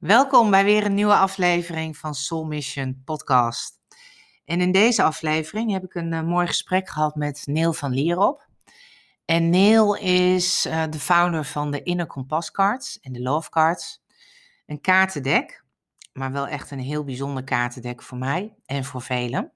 [0.00, 3.78] Welkom bij weer een nieuwe aflevering van Soul Mission Podcast.
[4.44, 8.48] En in deze aflevering heb ik een uh, mooi gesprek gehad met Neil van Lierop.
[9.24, 14.02] En Neil is uh, de founder van de Inner Compass Cards en de Love Cards.
[14.66, 15.64] Een kaartendek,
[16.12, 19.52] maar wel echt een heel bijzonder kaartendek voor mij en voor velen.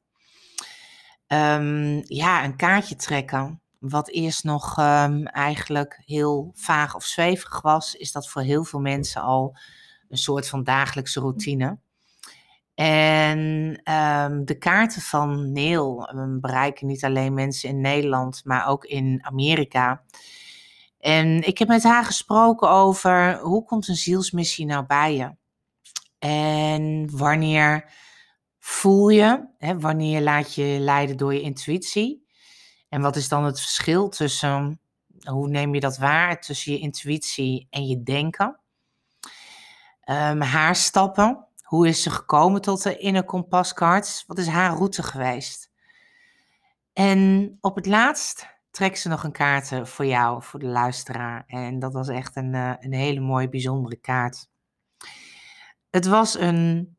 [1.27, 7.95] Um, ja, een kaartje trekken, wat eerst nog um, eigenlijk heel vaag of zweverig was,
[7.95, 9.57] is dat voor heel veel mensen al
[10.15, 11.79] een soort van dagelijkse routine.
[12.75, 13.39] En
[13.93, 20.03] um, de kaarten van Neil bereiken niet alleen mensen in Nederland, maar ook in Amerika.
[20.99, 25.37] En ik heb met haar gesproken over hoe komt een zielsmissie nou bij je?
[26.19, 27.93] En wanneer
[28.59, 32.27] voel je, hè, wanneer laat je leiden door je intuïtie?
[32.89, 34.81] En wat is dan het verschil tussen,
[35.23, 38.59] hoe neem je dat waar, tussen je intuïtie en je denken?
[40.11, 44.25] Um, haar stappen, hoe is ze gekomen tot de Inner Compass Cards?
[44.27, 45.71] Wat is haar route geweest?
[46.93, 51.45] En op het laatst trekt ze nog een kaart voor jou, voor de luisteraar.
[51.47, 54.49] En dat was echt een, uh, een hele mooie, bijzondere kaart.
[55.91, 56.97] Het was een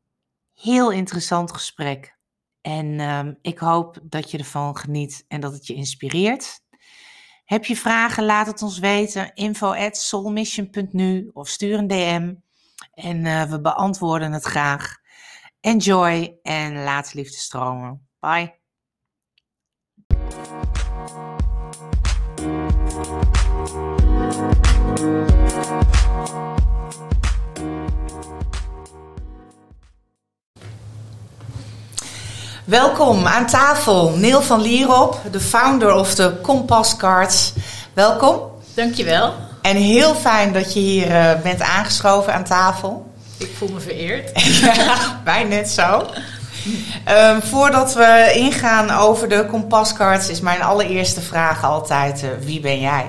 [0.53, 2.17] heel interessant gesprek.
[2.61, 6.63] En um, ik hoop dat je ervan geniet en dat het je inspireert.
[7.45, 9.33] Heb je vragen, laat het ons weten.
[9.33, 12.33] info at soulmission.nu of stuur een DM.
[12.93, 14.97] En uh, we beantwoorden het graag.
[15.59, 18.07] Enjoy en laat liefde stromen.
[18.19, 18.63] Bye.
[32.65, 37.53] Welkom aan tafel, Neil van Lierop, de founder of de Compass Cards.
[37.93, 38.51] Welkom.
[38.73, 39.44] Dankjewel.
[39.65, 43.11] En heel fijn dat je hier uh, bent aangeschoven aan tafel.
[43.37, 44.31] Ik voel me vereerd.
[44.61, 46.09] ja, wij net zo.
[47.09, 52.79] Um, voordat we ingaan over de kompascards, is mijn allereerste vraag altijd: uh, wie ben
[52.79, 53.05] jij?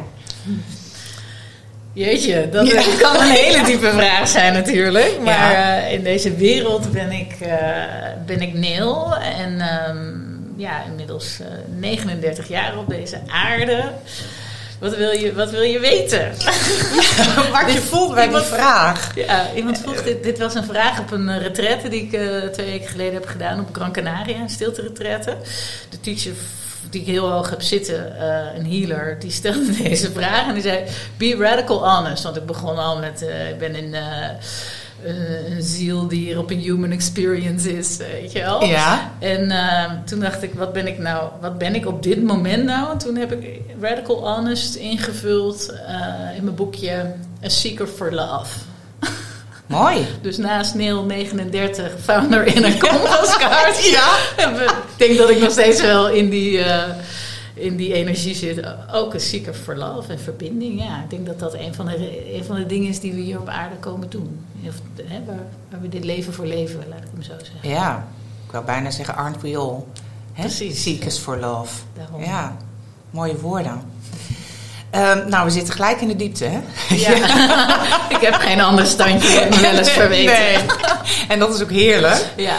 [1.93, 2.83] Jeetje, dat ja.
[3.03, 5.21] kan een hele diepe vraag zijn natuurlijk.
[5.25, 5.87] Maar ja.
[5.87, 7.49] uh, in deze wereld ben ik, uh,
[8.27, 9.17] ben ik Neil.
[9.17, 11.39] En um, ja, inmiddels
[11.79, 13.93] 39 jaar op deze aarde.
[14.79, 16.35] Wat wil je, wat wil je weten?
[16.39, 19.15] Ja, wat je voelt bij die vraag.
[19.15, 22.67] Ja, iemand vroeg, dit, dit was een vraag op een retraite die ik uh, twee
[22.67, 25.37] weken geleden heb gedaan op Gran Canaria, een stilte retraite.
[25.91, 26.33] De teacher
[26.91, 30.63] die ik heel hoog heb zitten, uh, een healer, die stelde deze vraag en die
[30.63, 30.85] zei,
[31.17, 32.23] be radical honest.
[32.23, 33.95] Want ik begon al met, uh, ik ben in...
[35.05, 38.65] Uh, een ziel die hier op een human experience is, weet je wel.
[38.65, 39.13] Ja.
[39.19, 42.65] En uh, toen dacht ik, wat ben ik nou, wat ben ik op dit moment
[42.65, 42.91] nou?
[42.91, 47.15] En toen heb ik Radical Honest ingevuld uh, in mijn boekje
[47.45, 48.59] A Seeker for Love.
[49.67, 50.07] Mooi.
[50.23, 53.87] dus naast Neil 39, founder in een compaskaart.
[53.97, 54.17] ja.
[54.37, 56.65] ik denk dat ik nog steeds wel in die
[57.57, 58.61] in die energie zit.
[58.93, 60.81] Ook een seeker for love en verbinding.
[60.81, 63.21] Ja, ik denk dat dat een van de, een van de dingen is die we
[63.21, 64.45] hier op aarde komen doen.
[64.69, 64.75] Of,
[65.09, 65.37] hè, waar,
[65.71, 67.69] waar, we dit leven voor leven, laat ik hem zo zeggen.
[67.69, 68.07] Ja,
[68.47, 69.83] ik wil bijna zeggen aren't we all.
[70.33, 70.43] Hè?
[70.43, 70.83] Precies.
[70.83, 71.75] Seekers for love.
[71.95, 72.23] Daarom.
[72.23, 72.57] Ja,
[73.11, 73.81] mooie woorden.
[74.97, 76.61] Um, nou, we zitten gelijk in de diepte, hè?
[76.95, 77.11] Ja.
[78.17, 80.35] ik heb geen ander standje, me wel eens verweten.
[80.35, 80.57] Nee.
[81.29, 82.33] En dat is ook heerlijk.
[82.37, 82.57] Ja.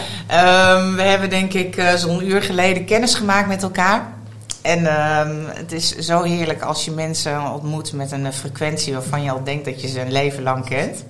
[0.76, 4.14] Um, we hebben denk ik uh, zo'n uur geleden kennis gemaakt met elkaar.
[4.62, 9.32] En uh, het is zo heerlijk als je mensen ontmoet met een frequentie waarvan je
[9.32, 11.04] al denkt dat je ze een leven lang kent.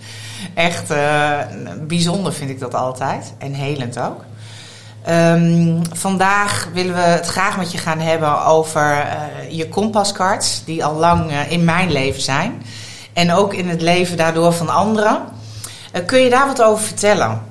[0.53, 1.39] Echt uh,
[1.87, 3.33] bijzonder vind ik dat altijd.
[3.37, 4.23] En helend ook.
[5.09, 10.85] Um, vandaag willen we het graag met je gaan hebben over uh, je kompascards, die
[10.85, 12.61] al lang uh, in mijn leven zijn.
[13.13, 15.21] En ook in het leven daardoor van anderen.
[16.05, 17.41] kun je daar wat over vertellen?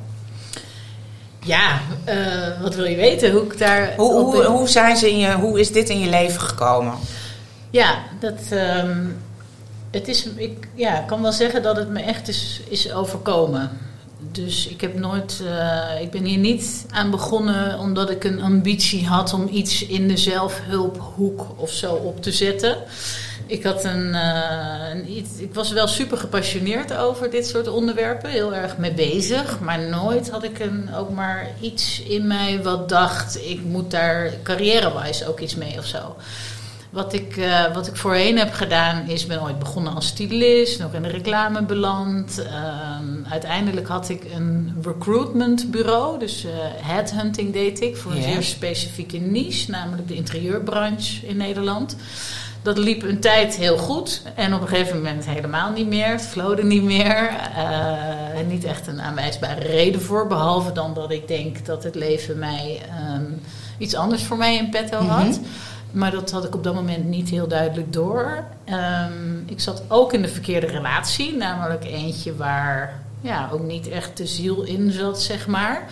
[1.41, 1.81] Ja,
[2.63, 3.33] wat wil je weten?
[3.33, 6.09] Hoe, ik daar hoe, hoe, hoe, zijn ze in je, hoe is dit in je
[6.09, 6.95] leven gekomen?
[7.71, 9.17] Ja, dat, um,
[9.97, 13.71] het is, ik ja, kan wel zeggen dat het me echt is, is overkomen.
[14.33, 19.07] Dus ik heb nooit, uh, ik ben hier niet aan begonnen omdat ik een ambitie
[19.07, 22.77] had om iets in de zelfhulphoek of zo op te zetten.
[23.47, 28.77] Ik, had een, een, ik was wel super gepassioneerd over dit soort onderwerpen, heel erg
[28.77, 29.61] mee bezig.
[29.61, 34.33] Maar nooit had ik een, ook maar iets in mij wat dacht, ik moet daar
[34.43, 36.17] carrière-wise ook iets mee of zo.
[36.97, 40.93] Wat ik, uh, wat ik voorheen heb gedaan is, ben ooit begonnen als stylist, nog
[40.93, 42.41] in de reclame beland.
[42.41, 48.33] Uh, uiteindelijk had ik een recruitmentbureau, dus uh, headhunting deed ik voor een yeah.
[48.33, 51.97] zeer specifieke niche, namelijk de interieurbranche in Nederland.
[52.63, 56.09] Dat liep een tijd heel goed en op een gegeven moment helemaal niet meer.
[56.09, 57.31] Het vloode niet meer.
[57.57, 62.39] Uh, niet echt een aanwijsbare reden voor, behalve dan dat ik denk dat het leven
[62.39, 63.25] mij ehm,
[63.79, 65.27] iets anders voor mij in petto had.
[65.27, 65.41] Mhm.
[65.97, 68.45] Maar dat had ik op dat moment niet heel duidelijk door.
[68.65, 74.17] Ehm, ik zat ook in de verkeerde relatie, namelijk eentje waar ja, ook niet echt
[74.17, 75.89] de ziel in zat, zeg maar.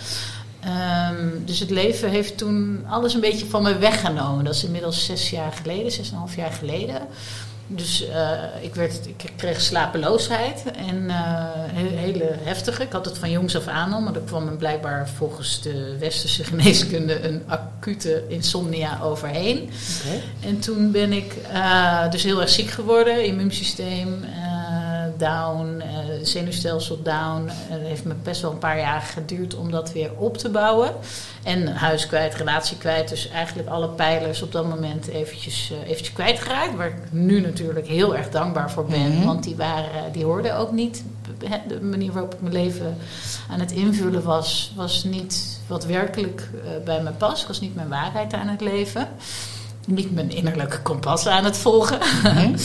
[0.61, 4.45] Ehm, dus het leven heeft toen alles een beetje van me weggenomen.
[4.45, 7.01] Dat is inmiddels zes jaar geleden, zes en een half jaar geleden.
[7.67, 11.15] Dus uh, ik, werd, ik kreeg slapeloosheid en uh,
[11.75, 12.83] hele heftige.
[12.83, 15.97] Ik had het van jongs af aan al, maar er kwam me blijkbaar volgens de
[15.99, 19.71] westerse geneeskunde een acute insomnia overheen.
[20.41, 24.25] En toen ben ik uh, dus heel erg ziek geworden, immuunsysteem
[25.19, 25.83] down,
[26.29, 27.49] zenuwstelsel down.
[27.49, 30.93] Het heeft me best wel een paar jaar geduurd om dat weer op te bouwen.
[31.43, 33.09] En huis kwijt, relatie kwijt.
[33.09, 36.77] Dus eigenlijk alle pijlers op dat moment eventjes, uh, eventjes kwijtgeraakt.
[36.77, 39.17] Waar ik nu natuurlijk heel erg dankbaar voor ben.
[39.17, 39.27] Mhm.
[39.27, 41.05] Want die, waren, die hoorden ook niet.
[41.69, 42.97] De manier waarop ik mijn leven
[43.51, 47.47] aan het invullen was, was niet wat werkelijk uh, bij me past.
[47.47, 49.09] Was niet mijn waarheid aan het leven.
[49.87, 51.99] Niet mijn innerlijke kompas aan het volgen.
[52.23, 52.55] Mm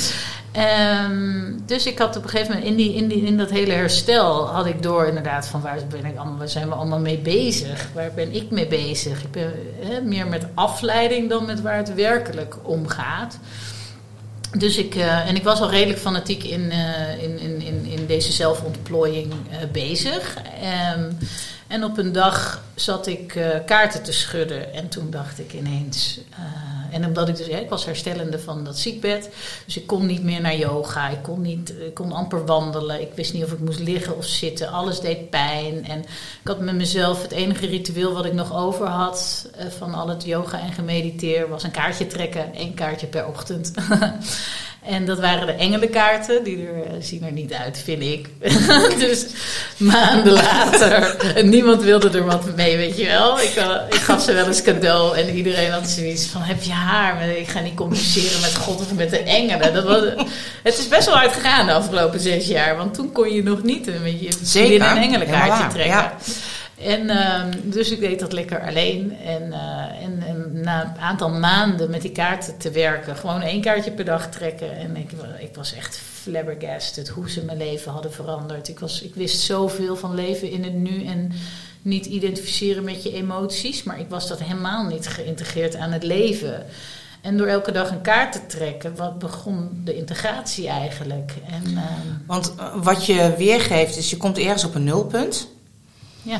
[0.59, 3.73] Um, dus ik had op een gegeven moment in, die, in, die, in dat hele
[3.73, 7.17] herstel had ik door inderdaad van waar, ben ik allemaal, waar zijn we allemaal mee
[7.17, 7.89] bezig?
[7.93, 9.23] Waar ben ik mee bezig?
[9.23, 13.39] Ik ben meer met afleiding dan met waar het werkelijk om gaat.
[14.57, 18.05] Dus ik, uh, en ik was al redelijk fanatiek in, uh, in, in, in, in,
[18.05, 20.35] deze zelfontplooiing uh, bezig.
[20.95, 21.17] Um,
[21.67, 26.19] en op een dag zat ik kaarten te schudden en toen dacht ik ineens
[26.91, 29.29] en omdat ik dus, ik was herstellende van dat ziekbed.
[29.65, 31.09] Dus ik kon niet meer naar yoga.
[31.09, 33.01] Ik kon, niet, ik kon amper wandelen.
[33.01, 34.71] Ik wist niet of ik moest liggen of zitten.
[34.71, 35.85] Alles deed pijn.
[35.85, 35.99] En
[36.41, 40.07] ik had met mezelf het enige ritueel wat ik nog over had eh, van al
[40.07, 42.53] het yoga en gemediteer was een kaartje trekken.
[42.53, 43.73] één kaartje per ochtend.
[44.83, 46.43] En dat waren de engelenkaarten.
[46.43, 48.29] Die er, eh, zien er niet uit, vind ik.
[49.07, 49.25] dus
[49.77, 51.15] maanden later.
[51.35, 53.39] En niemand wilde er wat mee, weet je wel.
[53.39, 55.17] Ik, uh, ik gaf ze wel eens cadeau.
[55.17, 57.27] En iedereen had zoiets van, heb je haar?
[57.27, 59.73] Ik ga niet communiceren met God of met de engelen.
[59.73, 60.01] Dat was,
[60.63, 62.77] het is best wel hard gegaan de afgelopen zes jaar.
[62.77, 65.93] Want toen kon je nog niet een beetje een engelenkaartje trekken.
[65.93, 66.15] Ja.
[66.83, 69.17] En uh, dus ik deed dat lekker alleen.
[69.25, 73.61] En, uh, en, en, na een aantal maanden met die kaarten te werken, gewoon één
[73.61, 74.77] kaartje per dag trekken.
[74.77, 78.67] En ik, ik was echt flabbergasted hoe ze mijn leven hadden veranderd.
[78.67, 81.31] Ik, was, ik wist zoveel van leven in het nu en
[81.81, 83.83] niet identificeren met je emoties.
[83.83, 86.65] Maar ik was dat helemaal niet geïntegreerd aan het leven.
[87.21, 91.33] En door elke dag een kaart te trekken, wat begon de integratie eigenlijk.
[91.49, 91.83] En, uh,
[92.25, 95.47] Want eh, wat je weergeeft is, je komt ergens op een nulpunt.
[96.21, 96.39] Ja.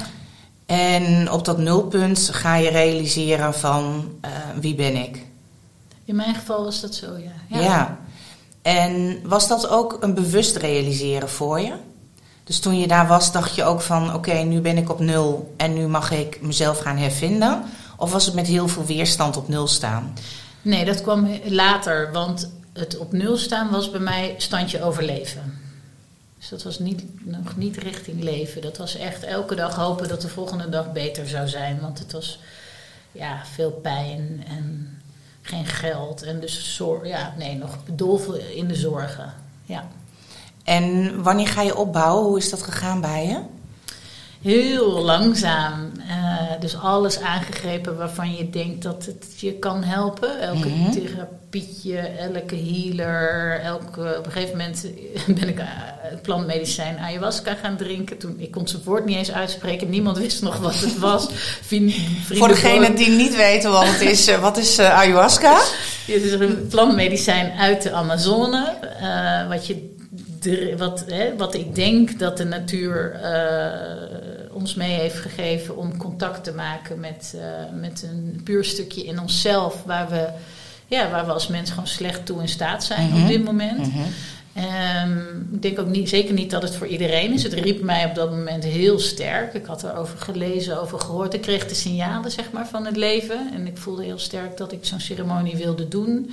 [0.69, 5.25] En op dat nulpunt ga je realiseren van uh, wie ben ik.
[6.06, 7.60] In mijn geval was dat zo, ja.
[7.60, 7.63] ja.
[7.63, 7.98] ja.
[8.62, 11.74] En was dat ook een bewust realiseren voor je?
[12.44, 15.54] Dus toen je daar was, dacht je ook van: oké, nu ben ik op nul
[15.57, 17.63] en nu mag ik mezelf gaan hervinden?
[17.98, 20.13] Of was het met heel veel weerstand op nul staan?
[20.62, 25.58] Nee, dat kwam later, want het op nul staan was bij mij standje overleven.
[26.39, 28.62] Dus dat was niet, nog niet richting leven.
[28.62, 31.80] Dat was echt elke dag hopen dat de volgende dag beter zou zijn.
[31.80, 32.39] Want het was
[33.12, 34.97] ja, veel pijn en
[35.41, 36.24] geen geld.
[36.24, 39.33] En dus zorg, ja, nee, nog bedolven in de zorgen.
[39.63, 39.88] Ja.
[40.63, 42.25] En wanneer ga je opbouwen?
[42.25, 43.42] Hoe is dat gegaan bij je?
[44.41, 45.92] Heel langzaam.
[45.97, 50.42] Uh, dus alles aangegrepen waarvan je denkt dat het je kan helpen.
[50.42, 53.59] Elke mm therapietje, elke healer.
[53.59, 54.85] Elke, op een gegeven moment
[55.40, 55.68] ben ik uh,
[56.21, 58.18] plantmedicijn ayahuasca gaan drinken.
[58.18, 59.90] Toen, ik kon zijn woord niet eens uitspreken.
[59.90, 61.28] Niemand wist nog wat het was.
[62.40, 65.61] Voor degenen die niet weten wat het is, uh, wat is ayahuasca?
[66.09, 68.78] Het is een plantmedicijn uit de Amazone.
[69.49, 69.97] wat je
[70.78, 74.19] wat, hè, wat ik denk dat de natuur uh,
[74.59, 77.42] ons mee heeft gegeven om contact te maken met, uh,
[77.80, 80.28] met een puur stukje in onszelf, waar we,
[80.87, 83.21] ja, waar we als mens gewoon slecht toe in staat zijn mm -hmm.
[83.21, 83.78] op dit moment.
[83.78, 84.63] Mm -hmm.
[85.11, 87.44] um, ik denk ook niet, zeker niet dat het voor iedereen is.
[87.44, 89.54] Het riep mij op dat moment heel sterk.
[89.54, 91.33] Ik had erover gelezen, over gehoord.
[91.33, 93.54] Ik kreeg de signalen zeg maar, van het leven.
[93.54, 96.31] En ik voelde heel sterk dat ik zo'n ceremonie wilde doen.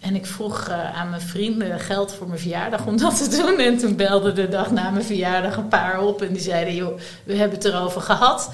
[0.00, 3.58] En ik vroeg uh, aan mijn vrienden geld voor mijn verjaardag om dat te doen.
[3.58, 6.22] En toen belde de dag na mijn verjaardag een paar op.
[6.22, 8.50] En die zeiden, joh, we hebben het erover gehad.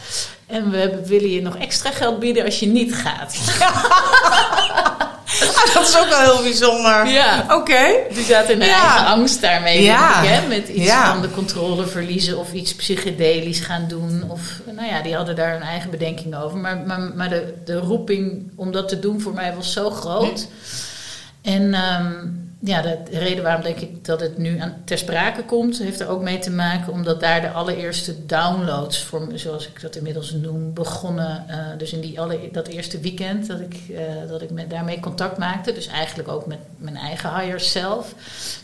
[0.46, 3.36] En we willen je nog extra geld bieden als je niet gaat.
[5.40, 7.06] Ah, dat is ook wel heel bijzonder.
[7.06, 7.42] Ja.
[7.44, 7.54] Oké.
[7.54, 8.06] Okay.
[8.14, 8.82] Die zaten in ja.
[8.82, 9.82] eigen angst daarmee.
[9.82, 10.22] Ja.
[10.22, 14.24] Ik, hè, met iets van de controle verliezen of iets psychedelisch gaan doen.
[14.28, 16.58] Of, nou ja, die hadden daar hun eigen bedenking over.
[16.58, 20.48] Maar, maar, maar de, de roeping om dat te doen voor mij was zo groot...
[21.46, 22.28] En ehm,
[22.60, 26.08] ja, de, reden waarom denk ik dat het nu aan, ter sprake komt, heeft er
[26.08, 30.72] ook mee te maken omdat daar de allereerste downloads, voor, zoals ik dat inmiddels noem,
[30.72, 31.44] begonnen.
[31.50, 33.98] Uh, dus in die alle, dat eerste weekend dat ik, uh,
[34.28, 38.14] dat ik met, daarmee contact maakte, dus eigenlijk ook met mijn eigen higher self.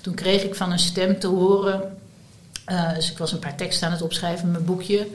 [0.00, 1.96] Toen kreeg ik van een stem te horen.
[2.70, 5.06] Uh, dus ik was een paar teksten aan het opschrijven in mijn boekje.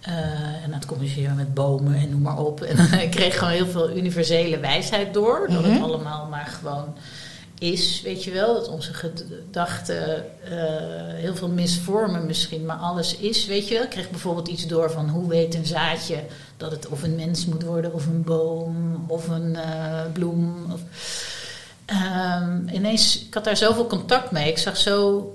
[0.00, 2.60] En aan het communiceren met bomen en noem maar op.
[2.60, 5.46] En ik kreeg gewoon heel veel universele wijsheid door.
[5.50, 5.82] Dat het Mhm.
[5.82, 6.94] allemaal maar gewoon
[7.58, 8.54] is, weet je wel.
[8.54, 10.52] Dat onze gedachten eh,
[11.14, 13.82] heel veel misvormen misschien, maar alles is, weet je wel.
[13.82, 16.16] Ik kreeg bijvoorbeeld iets door van hoe weet een zaadje
[16.56, 20.66] dat het of een mens moet worden, of een boom, of een eh, bloem.
[20.72, 20.80] Of,
[21.86, 24.48] Ehm, ineens, ik had daar zoveel contact mee.
[24.48, 25.30] Ik zag zo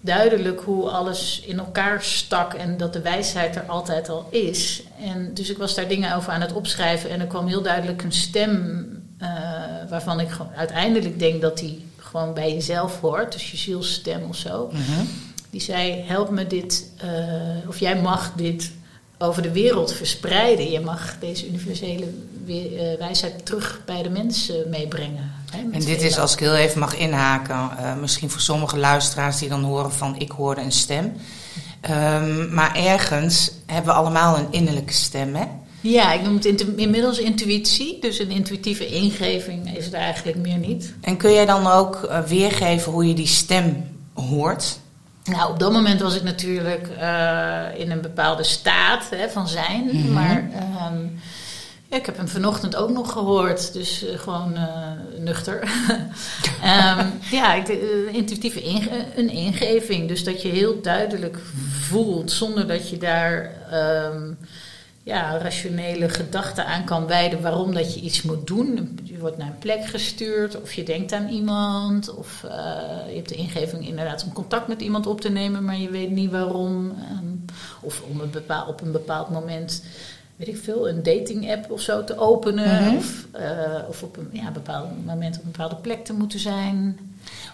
[0.00, 4.82] duidelijk hoe alles in elkaar stak en dat de wijsheid er altijd al is.
[5.00, 8.02] En dus ik was daar dingen over aan het opschrijven en er kwam heel duidelijk
[8.02, 8.86] een stem
[9.22, 9.28] uh,
[9.88, 14.70] waarvan ik uiteindelijk denk dat die gewoon bij jezelf hoort, dus je zielsstem of zo.
[14.72, 15.08] Mm -hmm.
[15.50, 18.70] Die zei: Help me dit, uh, of jij mag dit
[19.18, 20.70] over de wereld verspreiden.
[20.70, 22.06] Je mag deze universele
[22.46, 25.32] uh, wijsheid terug bij de mensen meebrengen.
[25.72, 29.48] En dit is, als ik heel even mag inhaken, uh, misschien voor sommige luisteraars die
[29.48, 31.12] dan horen van ik hoorde een stem.
[31.90, 35.44] Um, maar ergens hebben we allemaal een innerlijke stem, hè?
[35.80, 37.98] Ja, ik noem het intu inmiddels intuïtie.
[38.00, 40.94] Dus een intuïtieve ingeving is er eigenlijk meer niet.
[41.00, 44.78] En kun jij dan ook uh, weergeven hoe je die stem hoort?
[45.24, 49.82] Nou, op dat moment was ik natuurlijk uh, in een bepaalde staat hè, van zijn.
[49.92, 50.12] Mm -hmm.
[50.12, 50.50] Maar
[50.92, 51.20] um,
[51.90, 53.72] ik heb hem vanochtend ook nog gehoord.
[53.72, 55.62] Dus uh, gewoon uh, nuchter.
[56.64, 57.68] um, ja, ik,
[58.12, 60.08] intuïtieve inge een ingeving.
[60.08, 61.38] Dus dat je heel duidelijk
[61.80, 63.52] voelt zonder dat je daar...
[64.12, 64.38] Um,
[65.02, 68.98] ja, rationele gedachten aan kan wijden waarom dat je iets moet doen.
[69.02, 72.40] Je wordt naar een plek gestuurd, of je denkt aan iemand, of
[73.08, 76.10] je hebt de ingeving inderdaad om contact met iemand op te nemen, maar je weet
[76.10, 76.74] niet waarom.
[76.84, 77.44] Um,
[77.80, 79.82] of om een bepaald, op een bepaald moment,
[80.40, 82.96] weet ik veel, een dating app of zo te openen, mm -hmm.
[82.96, 86.98] of, uh, of op een ja, bepaald moment op een bepaalde plek te moeten zijn.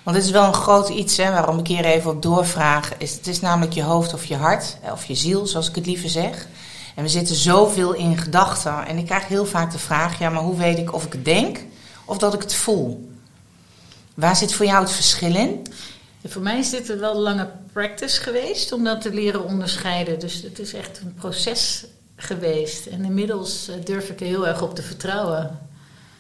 [0.03, 2.93] Want het is wel een groot iets, hè, waarom ik hier even op doorvraag.
[2.99, 5.87] Is, het is namelijk je hoofd of je hart, of je ziel, zoals ik het
[5.87, 6.47] liever zeg.
[6.95, 8.87] En we zitten zoveel in gedachten.
[8.87, 11.25] En ik krijg heel vaak de vraag: ja, maar hoe weet ik of ik het
[11.25, 11.59] denk
[12.05, 13.09] of dat ik het voel?
[14.15, 15.67] Waar zit voor jou het verschil in?
[16.21, 20.19] Ja, voor mij is dit een wel lange practice geweest om dat te leren onderscheiden.
[20.19, 21.85] Dus het is echt een proces
[22.17, 22.87] geweest.
[22.87, 25.59] En inmiddels durf ik er heel erg op te vertrouwen.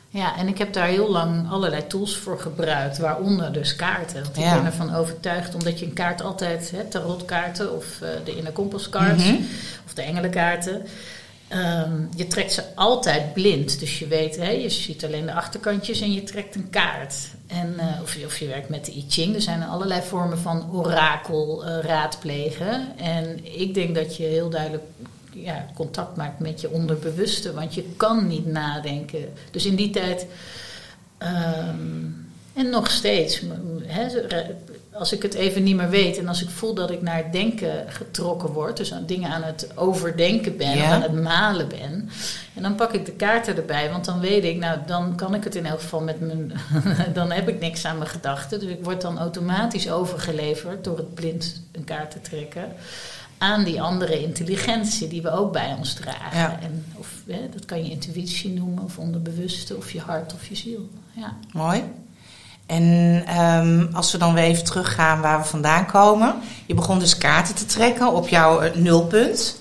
[0.08, 4.22] Ja, en ik heb daar heel lang allerlei tools voor gebruikt, waaronder dus kaarten.
[4.22, 8.36] Want ik ben ervan overtuigd, omdat je een kaart altijd, hè, tarotkaarten of uh, de
[8.36, 9.46] inner compass cards mm -hmm.
[9.86, 10.86] of de engelenkaarten,
[11.52, 13.80] um, je trekt ze altijd blind.
[13.80, 17.14] Dus je weet, hè, je ziet alleen de achterkantjes en je trekt een kaart.
[17.46, 20.38] En, uh, of, je, of je werkt met de I Ching, er zijn allerlei vormen
[20.38, 22.98] van orakel uh, raadplegen.
[22.98, 24.84] En ik denk dat je heel duidelijk
[25.42, 29.32] ja, contact maakt met je onderbewuste, want je kan niet nadenken.
[29.50, 30.26] Dus in die tijd,
[31.18, 32.24] um,
[32.54, 33.42] en nog steeds,
[34.92, 37.32] als ik het even niet meer weet en als ik voel dat ik naar het
[37.32, 40.82] denken getrokken word, dus aan dingen aan het overdenken ben, Ja.
[40.82, 42.10] of aan het malen ben,
[42.54, 45.44] en dan pak ik de kaarten erbij, want dan weet ik, nou, dan kan ik
[45.44, 46.52] het in elk geval met mijn,
[47.12, 51.14] dan heb ik niks aan mijn gedachten, dus ik word dan automatisch overgeleverd door het
[51.14, 52.72] blind een kaart te trekken
[53.38, 56.38] aan die andere intelligentie die we ook bij ons dragen.
[56.38, 56.58] Ja.
[56.62, 60.56] En of, hè, dat kan je intuïtie noemen, of onderbewuste, of je hart of je
[60.56, 60.88] ziel.
[61.12, 61.36] Ja.
[61.52, 61.82] Mooi.
[62.66, 66.34] En ehm, als we dan weer even teruggaan waar we vandaan komen.
[66.66, 69.60] Je begon dus kaarten te trekken op jouw eh, nulpunt.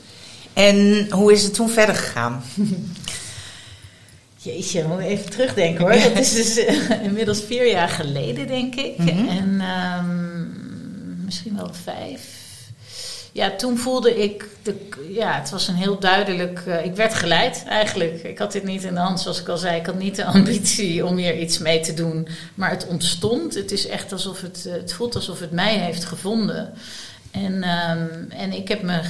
[0.54, 2.44] En hoe is het toen verder gegaan?
[4.38, 6.02] Jeetje, moet ik even terugdenken hoor.
[6.02, 8.98] Dat is dus eh, inmiddels vier jaar geleden, denk ik.
[8.98, 9.28] Mhm.
[9.28, 12.45] En ehm, misschien wel vijf.
[13.36, 17.64] Ja, toen voelde ik, de, ja, het was een heel duidelijk, eh, ik werd geleid
[17.68, 18.24] eigenlijk.
[18.24, 19.80] Ik had dit niet in de hand, zoals ik al zei.
[19.80, 22.28] Ik had niet de ambitie om hier iets mee te doen.
[22.54, 23.54] Maar het ontstond.
[23.54, 26.74] Het is echt alsof het, eh, het voelt alsof het mij heeft gevonden.
[27.32, 29.02] En, ehm, en ik heb me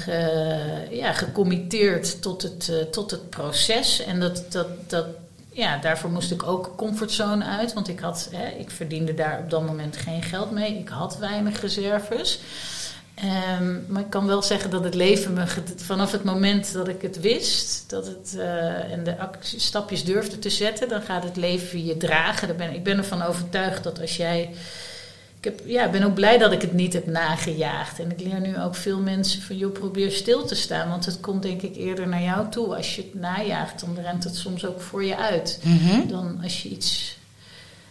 [0.90, 4.04] ja, gecommitteerd tot het, eh, tot het proces.
[4.04, 5.06] En dat, dat, dat,
[5.52, 7.74] ja, daarvoor moest ik ook comfortzone uit.
[7.74, 10.78] Want ik, had, hè, ik verdiende daar op dat moment geen geld mee.
[10.80, 12.40] Ik had weinig reserves.
[13.60, 15.44] Um, maar ik kan wel zeggen dat het leven me
[15.76, 20.50] vanaf het moment dat ik het wist dat het, uh, en de stapjes durfde te
[20.50, 22.48] zetten, dan gaat het leven je dragen.
[22.48, 24.50] Daar ben, ik ben ervan overtuigd dat als jij.
[25.38, 28.00] Ik heb, ja, ben ook blij dat ik het niet heb nagejaagd.
[28.00, 30.90] En ik leer nu ook veel mensen van joh, probeer stil te staan.
[30.90, 32.76] Want het komt denk ik eerder naar jou toe.
[32.76, 35.60] Als je het najaagt, dan rent het soms ook voor je uit.
[35.64, 36.08] Mhm.
[36.08, 37.18] Dan als je iets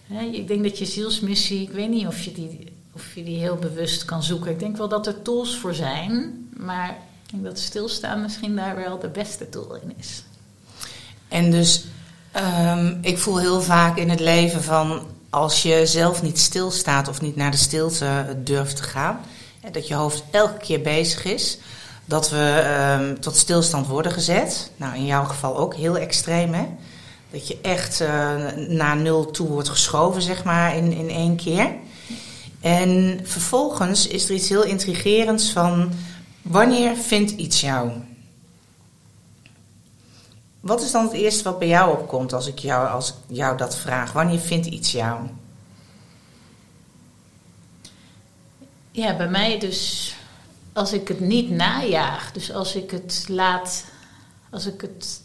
[0.06, 3.38] Hè, ik denk dat je zielsmissie, ik weet niet of je, die, of je die
[3.38, 4.50] heel bewust kan zoeken.
[4.50, 6.88] Ik denk wel dat er tools voor zijn, maar
[7.24, 10.24] ik denk dat stilstaan misschien daar wel de beste tool in is.
[11.28, 11.84] En dus
[12.32, 17.20] ehm, ik voel heel vaak in het leven van als je zelf niet stilstaat of
[17.20, 19.20] niet naar de stilte durft te gaan,
[19.72, 21.58] dat je hoofd elke keer bezig is,
[22.04, 24.70] dat we ehm, tot stilstand worden gezet.
[24.76, 26.66] Nou, in jouw geval ook heel extreem, hè?
[27.30, 28.08] Dat je echt uh,
[28.68, 31.70] naar nul toe wordt geschoven, zeg maar, in, in één keer.
[32.64, 35.92] En vervolgens is er iets heel intrigerends van
[36.42, 37.90] wanneer vindt iets jou?
[40.60, 43.56] Wat is dan het eerste wat bij jou opkomt als ik jou, als ik jou
[43.56, 44.12] dat vraag?
[44.12, 45.26] Wanneer vindt iets jou?
[48.90, 50.14] Ja, bij mij dus
[50.72, 52.32] als ik het niet najaag.
[52.32, 53.84] Dus als ik het laat,
[54.50, 55.22] als ik het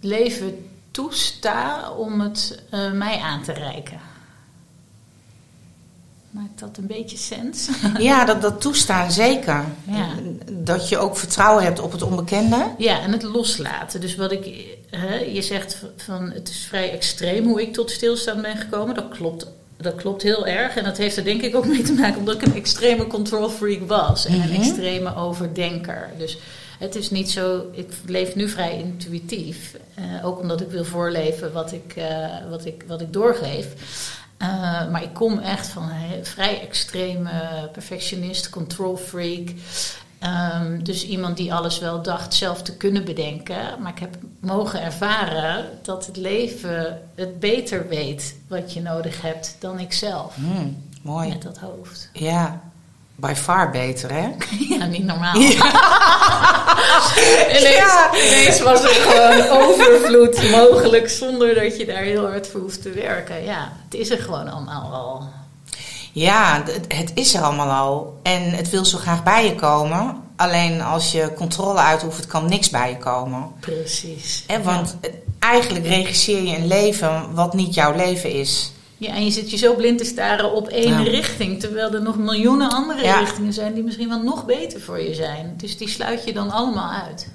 [0.00, 4.09] leven toesta om het uh, mij aan te reiken.
[6.30, 7.68] Maakt dat een beetje sens?
[7.98, 9.64] Ja, dat, dat toestaan zeker.
[9.86, 10.08] Ja.
[10.52, 12.66] Dat je ook vertrouwen hebt op het onbekende.
[12.78, 14.00] Ja, en het loslaten.
[14.00, 18.42] Dus wat ik, hè, je zegt van het is vrij extreem hoe ik tot stilstand
[18.42, 18.94] ben gekomen.
[18.94, 19.46] Dat klopt,
[19.76, 20.76] dat klopt heel erg.
[20.76, 23.48] En dat heeft er denk ik ook mee te maken omdat ik een extreme control
[23.48, 24.26] freak was.
[24.26, 24.60] En een Mhm.
[24.60, 26.10] extreme overdenker.
[26.18, 26.38] Dus
[26.78, 29.74] het is niet zo, ik leef nu vrij intuïtief.
[29.94, 33.66] Eh, ook omdat ik wil voorleven wat ik, eh, wat ik, wat ik doorgeef.
[34.42, 37.30] Uh, maar ik kom echt van een vrij extreme
[37.72, 39.48] perfectionist, control freak.
[40.62, 43.82] Um, dus iemand die alles wel dacht zelf te kunnen bedenken.
[43.82, 49.56] Maar ik heb mogen ervaren dat het leven het beter weet wat je nodig hebt
[49.58, 50.36] dan ik zelf.
[50.36, 51.28] Mm, mooi.
[51.28, 52.10] Met dat hoofd.
[52.12, 52.60] Ja,
[53.20, 54.28] by far beter, hè?
[54.78, 55.34] ja, niet normaal.
[57.58, 58.10] ineens, ja.
[58.14, 62.90] ineens was er gewoon overvloed mogelijk zonder dat je daar heel hard voor hoeft te
[62.90, 63.44] werken.
[63.44, 65.28] Ja, het is er gewoon allemaal al.
[66.12, 68.18] Ja, het is er allemaal al.
[68.22, 70.22] En het wil zo graag bij je komen.
[70.36, 73.52] Alleen als je controle uitoefent, kan niks bij je komen.
[73.60, 74.44] Precies.
[74.46, 75.08] En want ja.
[75.38, 78.72] eigenlijk regisseer je een leven wat niet jouw leven is.
[79.00, 81.10] Ja, en je zit je zo blind te staren op één Ja.
[81.10, 83.18] richting, terwijl er nog miljoenen andere Ja.
[83.18, 85.54] richtingen zijn die misschien wel nog beter voor je zijn.
[85.56, 87.28] Dus die sluit je dan allemaal uit.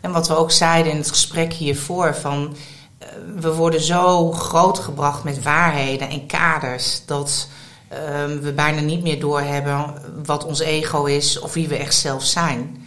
[0.00, 2.56] En wat we ook zeiden in het gesprek hiervoor, van
[2.98, 3.08] eh,
[3.40, 7.48] we worden zo grootgebracht met waarheden en kaders dat
[7.88, 7.98] eh,
[8.40, 12.86] we bijna niet meer doorhebben wat ons ego is of wie we echt zelf zijn.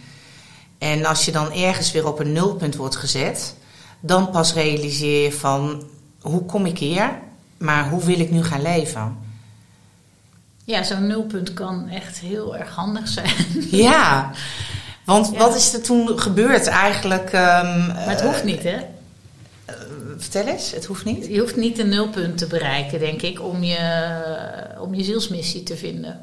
[0.78, 3.54] En als je dan ergens weer op een nulpunt wordt gezet,
[4.00, 5.82] dan pas realiseer je van
[6.20, 7.18] hoe kom ik hier,
[7.62, 9.16] maar hoe wil ik nu gaan leven?
[10.64, 13.34] Ja, zo'n nulpunt kan echt heel erg handig zijn.
[13.70, 14.30] Ja,
[15.04, 15.38] want Ja.
[15.38, 17.30] wat is er toen gebeurd eigenlijk?
[17.32, 18.76] ehm, Maar het hoeft niet, hè?
[19.64, 19.74] eh,
[20.16, 21.26] vertel eens, het hoeft niet.
[21.26, 24.10] Je hoeft niet een nulpunt te bereiken, denk ik, om je,
[24.78, 26.20] om je zielsmissie te vinden.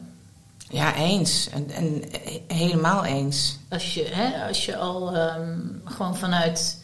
[0.71, 1.49] Ja, eens.
[1.54, 3.58] En, en he- helemaal eens.
[3.69, 6.79] Als je, hè, als je al ehm, gewoon vanuit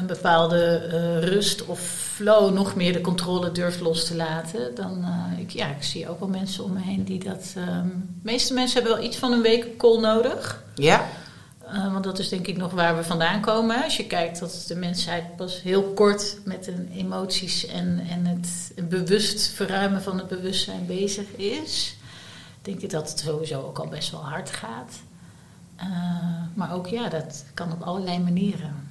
[0.00, 1.80] een bepaalde eh, rust of
[2.14, 6.08] flow nog meer de controle durft los te laten, dan eh, ik, ja, ik zie
[6.08, 7.52] ook wel mensen om me heen die dat.
[7.56, 10.62] ehm, de meeste mensen hebben wel iets van een week call nodig.
[10.74, 11.06] Ja,
[11.72, 13.84] Eh, want dat is denk ik nog waar we vandaan komen.
[13.84, 18.72] Als je kijkt dat de mensheid pas heel kort met hun emoties en, en het
[18.88, 21.96] bewust verruimen van het bewustzijn bezig is,
[22.62, 24.92] denk ik dat het sowieso ook al best wel hard gaat.
[26.54, 28.87] Maar ook ja, dat kan op allerlei manieren.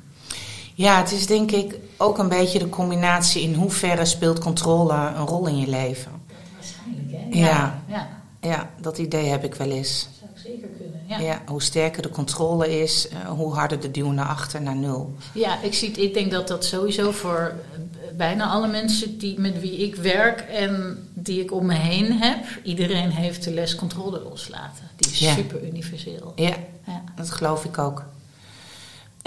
[0.77, 5.25] Ja, het is denk ik ook een beetje de combinatie in hoeverre speelt controle een
[5.25, 6.11] rol in je leven.
[6.55, 7.39] Waarschijnlijk, hè?
[7.39, 7.81] Ja.
[7.87, 8.07] ja.
[8.41, 10.09] Ja, dat idee heb ik wel eens.
[10.19, 11.01] zou ik zeker kunnen.
[11.07, 11.19] Ja.
[11.19, 11.41] Ja.
[11.45, 15.15] hoe sterker de controle is, eh, hoe harder de duw naar achter, naar nul.
[15.33, 17.79] Ja, ik, zie, het- ik denk dat dat sowieso voor eh,
[18.17, 22.45] bijna alle mensen die, met wie ik werk en die ik om me heen heb,
[22.63, 24.83] iedereen heeft de les controle loslaten.
[24.95, 25.33] Die is Ja.
[25.33, 26.31] super universeel.
[26.35, 27.03] Ja, Ja.
[27.15, 28.05] dat geloof ik ook.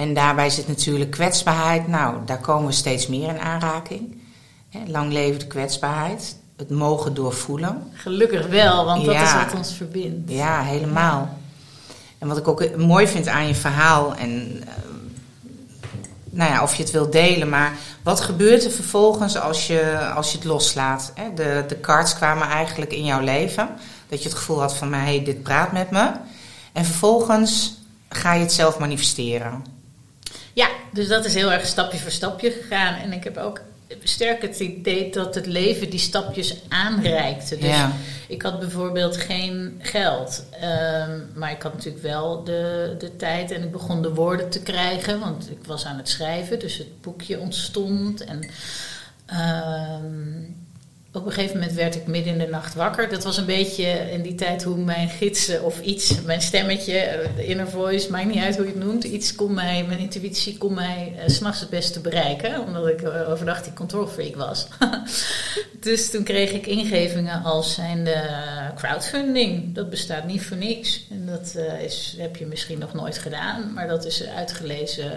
[0.01, 1.89] En daarbij zit natuurlijk kwetsbaarheid.
[1.89, 4.17] Nou, daar komen we steeds meer in aanraking.
[4.87, 6.37] Lang leven de kwetsbaarheid.
[6.57, 7.83] Het mogen doorvoelen.
[7.93, 9.23] Gelukkig wel, want dat Ja.
[9.23, 10.31] is wat ons verbindt.
[10.31, 11.39] Ja, helemaal.
[12.19, 14.73] En wat ik ook mooi vind aan je verhaal, en eh,
[16.31, 20.31] nou ja, of je het wilt delen, maar wat gebeurt er vervolgens als je, als
[20.31, 21.13] je het loslaat?
[21.35, 23.69] De, de cards kwamen eigenlijk in jouw leven,
[24.09, 26.11] dat je het gevoel had van, hey, dit praat met me.
[26.73, 29.79] En vervolgens ga je het zelf manifesteren.
[30.53, 32.95] Ja, dus dat is heel erg stapje voor stapje gegaan.
[32.95, 33.61] En ik heb ook
[34.03, 37.57] sterk het idee dat het leven die stapjes aanreikte.
[37.57, 37.93] Dus Ja.
[38.29, 40.45] ik had bijvoorbeeld geen geld.
[40.61, 44.63] ehm, maar ik had natuurlijk wel de, de tijd en ik begon de woorden te
[44.63, 45.21] krijgen.
[45.21, 48.25] Want ik was aan het schrijven, dus het boekje ontstond.
[48.25, 48.41] En
[49.27, 50.43] Ehm,
[51.13, 53.09] op een gegeven moment werd ik midden in de nacht wakker.
[53.09, 57.37] Dat was een beetje in die tijd hoe mijn gidsen of iets, mijn stemmetje, eh,
[57.37, 59.05] de inner voice, maakt niet uit hoe je het noemt.
[59.05, 63.31] Iets kon mij, mijn intuïtie kon mij uh, s'nachts het beste bereiken, omdat ik uh,
[63.31, 64.67] overdag die controlfreak was.
[65.81, 68.25] dus toen kreeg ik ingevingen als zijnde
[68.77, 69.75] crowdfunding.
[69.75, 71.07] Dat bestaat niet voor niks.
[71.11, 75.13] En dat is, heb je misschien nog nooit gedaan, maar dat is uitgelezen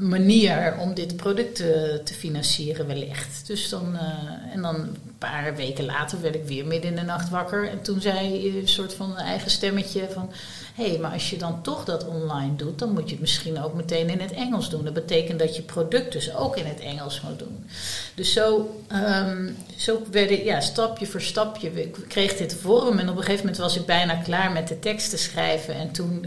[0.00, 3.46] manier om dit product te, financieren wellicht.
[3.46, 7.02] Dus dan, uh, en dan een paar weken later werd ik weer midden in de
[7.02, 7.68] nacht wakker.
[7.68, 10.32] En toen zei een soort van eigen stemmetje van
[10.74, 13.62] hé, hey, maar als je dan toch dat online doet, dan moet je het misschien
[13.62, 14.84] ook meteen in het Engels doen.
[14.84, 17.66] Dat betekent dat je product dus ook in het Engels moet doen.
[18.14, 22.98] Dus zo, um, zo werd ik, ja, stapje voor stapje, kreeg dit vorm.
[22.98, 25.74] En op een gegeven moment was ik bijna klaar met de tekst te schrijven.
[25.74, 26.26] En toen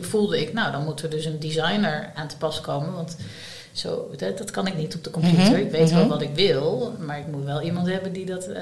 [0.00, 2.92] voelde ik, nou, dan moet er dus een designer aan te pas komen.
[2.92, 3.16] Want
[3.74, 5.42] zo, dat, dat, kan ik niet op de computer.
[5.42, 6.08] Mhm, ik weet wel mhm.
[6.08, 8.58] wat ik wil, maar ik moet wel iemand hebben die dat uh,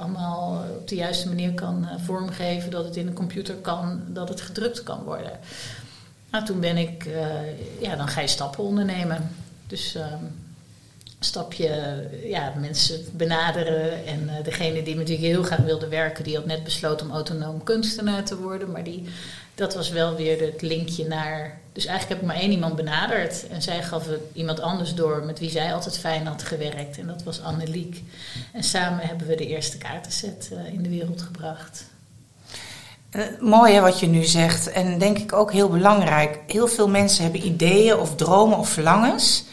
[0.00, 2.70] allemaal op de juiste manier kan uh, vormgeven.
[2.70, 5.32] Dat het in een computer kan, dat het gedrukt kan worden.
[6.30, 9.30] Nou, toen ben ik, uh, ja, dan ga je stappen ondernemen.
[9.66, 10.24] Dus ehm,
[11.24, 14.06] stapje, ja, mensen benaderen.
[14.06, 18.24] En degene die natuurlijk heel graag wilde werken, die had net besloten om autonoom kunstenaar
[18.24, 18.70] te worden.
[18.70, 19.04] Maar die
[19.54, 21.58] dat was wel weer het linkje naar.
[21.72, 23.46] Dus eigenlijk heb ik maar één iemand benaderd.
[23.48, 26.98] En zij gaf iemand anders door met wie zij altijd fijn had gewerkt.
[26.98, 28.02] En dat was Anneliek.
[28.52, 31.84] En samen hebben we de eerste kaartenset uh, in de wereld gebracht.
[33.10, 34.70] Uh, mooi hè, wat je nu zegt.
[34.70, 36.38] En denk ik ook heel belangrijk.
[36.46, 39.44] Heel veel mensen hebben ideeën of dromen of verlangens.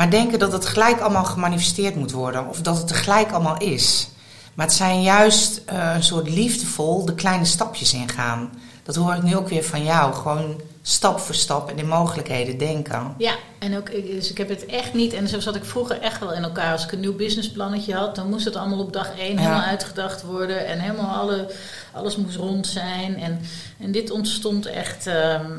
[0.00, 2.48] Maar denken dat het gelijk allemaal gemanifesteerd moet worden.
[2.48, 4.08] Of dat het er gelijk allemaal is.
[4.54, 8.50] Maar het zijn juist uh, een soort liefdevol de kleine stapjes ingaan
[8.82, 10.14] dat hoor ik nu ook weer van jou.
[10.14, 13.14] Gewoon stap voor stap en in mogelijkheden denken.
[13.18, 16.20] Ja, en ook, dus ik heb het echt niet, en zo zat ik vroeger echt
[16.20, 16.72] wel in elkaar.
[16.72, 20.22] Als ik een nieuw businessplannetje had, dan moest het allemaal op dag één helemaal uitgedacht
[20.22, 20.66] worden.
[20.66, 21.50] En helemaal alle,
[21.92, 23.16] alles moest rond zijn.
[23.16, 23.40] En,
[23.78, 25.06] en dit ontstond echt.
[25.06, 25.50] Ehm,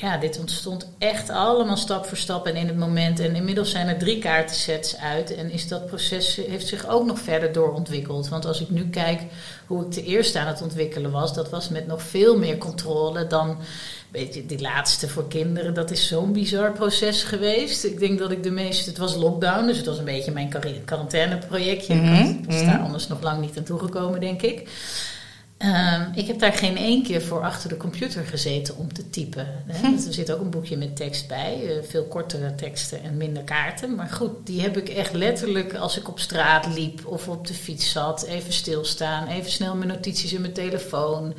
[0.00, 3.20] ja, dit ontstond echt allemaal stap voor stap en in het moment.
[3.20, 5.34] En inmiddels zijn er drie kaartensets uit.
[5.34, 8.28] En is dat proces heeft zich ook nog verder doorontwikkeld.
[8.28, 9.22] Want als ik nu kijk
[9.66, 13.26] hoe ik de eerste aan het ontwikkelen was, dat was met nog veel meer controle
[13.26, 13.58] dan.
[14.08, 17.84] Weet je, die laatste voor kinderen, dat is zo'n bizar proces geweest.
[17.84, 18.90] Ik denk dat ik de meeste.
[18.90, 20.52] Het was lockdown, dus het was een beetje mijn
[20.84, 21.94] quarantaineprojectje.
[21.94, 22.44] Mm -hmm.
[22.48, 24.68] Ik sta anders nog lang niet aan toegekomen, denk ik.
[25.66, 29.46] Um, ik heb daar geen één keer voor achter de computer gezeten om te typen.
[29.66, 29.88] Hè.
[29.88, 30.06] Hm.
[30.06, 33.94] Er zit ook een boekje met tekst bij, uh, veel kortere teksten en minder kaarten.
[33.94, 37.54] Maar goed, die heb ik echt letterlijk als ik op straat liep of op de
[37.54, 41.34] fiets zat, even stilstaan, even snel mijn notities in mijn telefoon.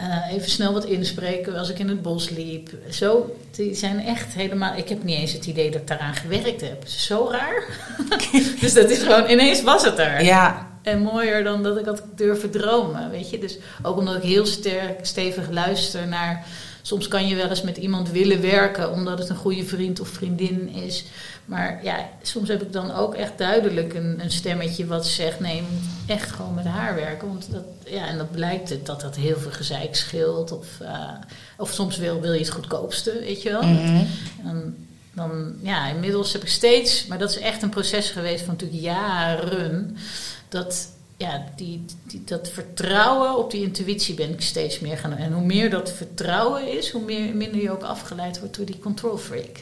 [0.00, 2.70] Uh, even snel wat inspreken als ik in het bos liep.
[2.90, 4.76] Zo, die zijn echt helemaal.
[4.76, 6.86] Ik heb niet eens het idee dat ik daaraan gewerkt heb.
[6.86, 7.64] Zo raar.
[8.60, 10.24] dus dat is gewoon, ineens was het er.
[10.24, 13.38] Ja, en mooier dan dat ik had durven dromen, weet je.
[13.38, 16.46] Dus ook omdat ik heel sterk, stevig luister naar...
[16.82, 20.08] Soms kan je wel eens met iemand willen werken omdat het een goede vriend of
[20.08, 21.04] vriendin is.
[21.44, 25.56] Maar ja, soms heb ik dan ook echt duidelijk een, een stemmetje wat zegt: nee,
[25.56, 27.28] je moet echt gewoon met haar werken.
[27.28, 30.52] Want dat, ja, en dat blijkt het dat dat heel veel gezeik scheelt.
[30.52, 31.10] Of, uh,
[31.56, 33.62] of soms wil, wil je het goedkoopste, weet je wel.
[33.62, 34.06] Mm
[34.44, 38.52] en dan, ja, inmiddels heb ik steeds, maar dat is echt een proces geweest van
[38.52, 39.96] natuurlijk jaren
[40.48, 45.12] dat, ja, die, die, dat vertrouwen op die intuïtie ben ik steeds meer gaan.
[45.12, 48.78] En hoe meer dat vertrouwen is, hoe meer, minder je ook afgeleid wordt door die
[48.78, 49.60] control freak.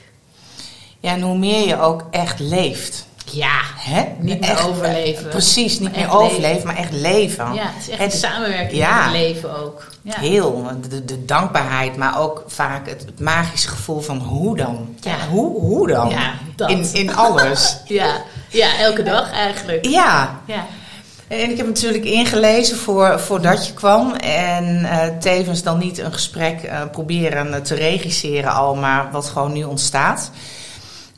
[1.01, 3.07] Ja, en hoe meer je ook echt leeft.
[3.31, 4.05] Ja, Hè?
[4.19, 5.29] niet meer echt, overleven.
[5.29, 7.55] Precies, niet meer overleven, maar echt leven.
[7.55, 9.89] Ja, het is echt een samenwerking ja, met het leven ook.
[10.03, 10.19] Ja.
[10.19, 14.95] Heel, de, de, dankbaarheid, maar ook vaak het, het magische gevoel van hoe dan?
[15.01, 16.09] Ja, hoe, hoe dan?
[16.09, 16.71] Ja, dat.
[16.71, 17.77] In, in alles.
[17.85, 18.23] ja.
[18.55, 19.87] Ja, elke dag eigenlijk.
[19.87, 20.41] Ja.
[20.47, 20.67] ja.
[21.29, 24.15] En ik heb natuurlijk ingelezen voor, voordat je kwam.
[24.15, 29.53] En uh, tevens dan niet een gesprek uh, proberen te regisseren al, maar wat gewoon
[29.53, 30.31] nu ontstaat.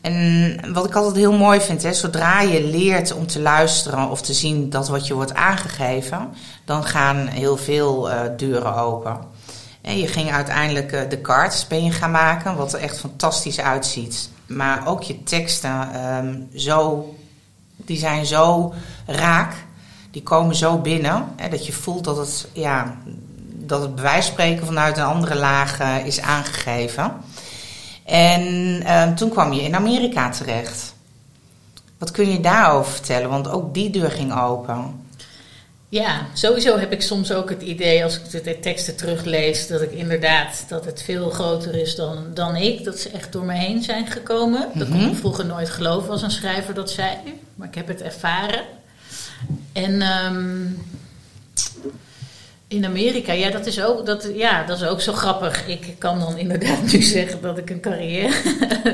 [0.00, 4.22] En wat ik altijd heel mooi vind, hè, zodra je leert om te luisteren of
[4.22, 6.28] te zien dat wat je wordt aangegeven,
[6.64, 9.18] dan gaan heel veel uh, deuren open.
[9.82, 14.30] En je ging uiteindelijk de cards ben je gaan maken, wat er echt fantastisch uitziet.
[14.46, 17.14] Maar ook je teksten, um, zo,
[17.86, 18.74] die zijn zo
[19.06, 19.54] raak,
[20.10, 22.96] die komen zo binnen, hè, dat je voelt dat het, ja,
[23.44, 27.12] dat het bij spreken vanuit een andere laag uh, is aangegeven.
[28.04, 28.42] En
[28.82, 30.94] uh, toen kwam je in Amerika terecht.
[31.98, 33.28] Wat kun je daarover vertellen?
[33.28, 35.05] Want ook die deur ging open.
[35.88, 39.92] Ja, sowieso heb ik soms ook het idee als ik de teksten teruglees dat ik
[39.92, 42.84] inderdaad dat het veel groter is dan, dan ik.
[42.84, 44.68] Dat ze echt door me heen zijn gekomen.
[44.74, 45.08] Dat kon Mhm.
[45.10, 47.10] ik vroeger nooit geloven als een schrijver dat zei.
[47.54, 48.60] Maar ik heb het ervaren.
[49.72, 50.64] En ehm,
[52.68, 55.66] in Amerika, ja dat, is ook, dat, ja, dat is ook zo grappig.
[55.66, 58.34] Ik kan dan inderdaad nu zeggen dat ik een carrière,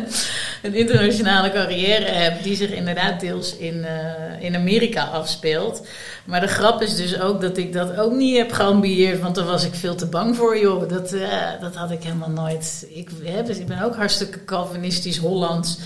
[0.63, 5.87] een internationale carrière heb, die zich inderdaad deels in, eh, in Amerika afspeelt.
[6.25, 9.45] Maar de grap is dus ook dat ik dat ook niet heb geambieerd, want daar
[9.45, 10.89] was ik veel te bang voor, joh.
[10.89, 11.31] Dat, eh,
[11.61, 12.87] dat had ik helemaal nooit.
[12.89, 13.11] Ik,
[13.47, 15.79] dus ik ben ook hartstikke Calvinistisch Hollands.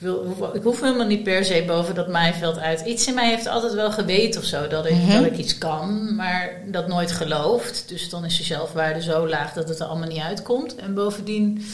[0.00, 2.80] Ik, wil, ik hoef helemaal niet per se boven dat maaiveld uit.
[2.80, 5.12] Iets in mij heeft altijd wel geweten of zo dat ik, Mhm.
[5.12, 7.84] dat ik iets kan, maar dat nooit geloofd.
[7.88, 10.74] Dus dan is de zelfwaarde zo laag dat het er allemaal niet uitkomt.
[10.76, 11.66] En bovendien,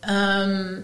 [0.00, 0.74] ehm,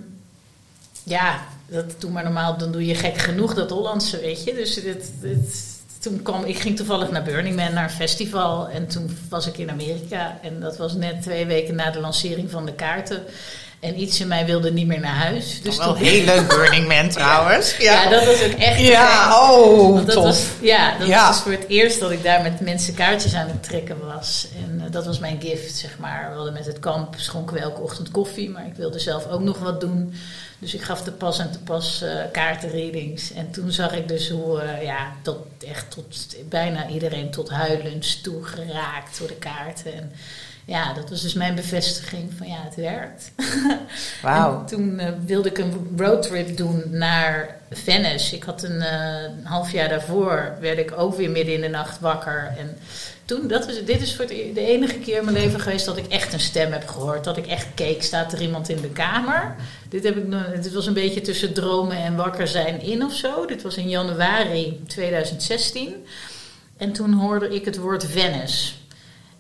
[1.03, 4.55] ja, dat doe maar normaal, dan doe je gek genoeg dat Hollandse, weet je.
[4.55, 5.64] Dus dit, dit,
[6.00, 8.68] toen kwam, ik ging toevallig naar Burning Man, naar een festival.
[8.68, 10.38] En toen was ik in Amerika.
[10.42, 13.22] En dat was net twee weken na de lancering van de kaarten.
[13.85, 15.61] En iets in mij wilde niet meer naar huis.
[15.62, 17.77] Dus wel toen- heel leuk Burning Man trouwens.
[17.77, 18.09] ja.
[18.09, 18.92] dat was ook echt te gek.
[18.92, 20.25] Ja, oh, dat tof.
[20.25, 21.27] was, ja, dat Ja.
[21.29, 24.47] was voor het eerst dat ik daar met mensen kaartjes aan het trekken was.
[24.64, 26.27] En eh, dat was mijn gift, zeg maar.
[26.31, 29.40] We hadden met het kamp schonken we elke ochtend koffie, maar ik wilde zelf ook
[29.42, 30.14] nog wat doen.
[30.59, 33.33] Dus ik gaf te pas en te pas eh kaartenreadings.
[33.33, 38.20] En toen zag ik dus hoe, eh, ja, tot, echt tot bijna iedereen tot huilens
[38.20, 39.94] toe geraakt door de kaarten.
[39.94, 40.12] En
[40.66, 43.33] ja, dat was dus mijn bevestiging van ja, het werkt.
[44.22, 44.59] Wauw.
[44.59, 48.37] En toen eh, wilde ik een roadtrip doen naar Venice.
[48.37, 51.68] Ik had een, eh, een half jaar daarvoor, werd ik ook weer midden in de
[51.68, 52.55] nacht wakker.
[52.59, 52.77] En
[53.24, 56.07] toen, dat was, dit is voor de enige keer in mijn leven geweest dat ik
[56.07, 57.24] echt een stem heb gehoord.
[57.24, 59.57] Dat ik echt keek, staat er iemand in de kamer?
[59.88, 60.31] Dit, heb ik,
[60.62, 63.46] dit was een beetje tussen dromen en wakker zijn in of zo.
[63.46, 66.07] Dit was in januari 2016.
[66.77, 68.72] En toen hoorde ik het woord Venice.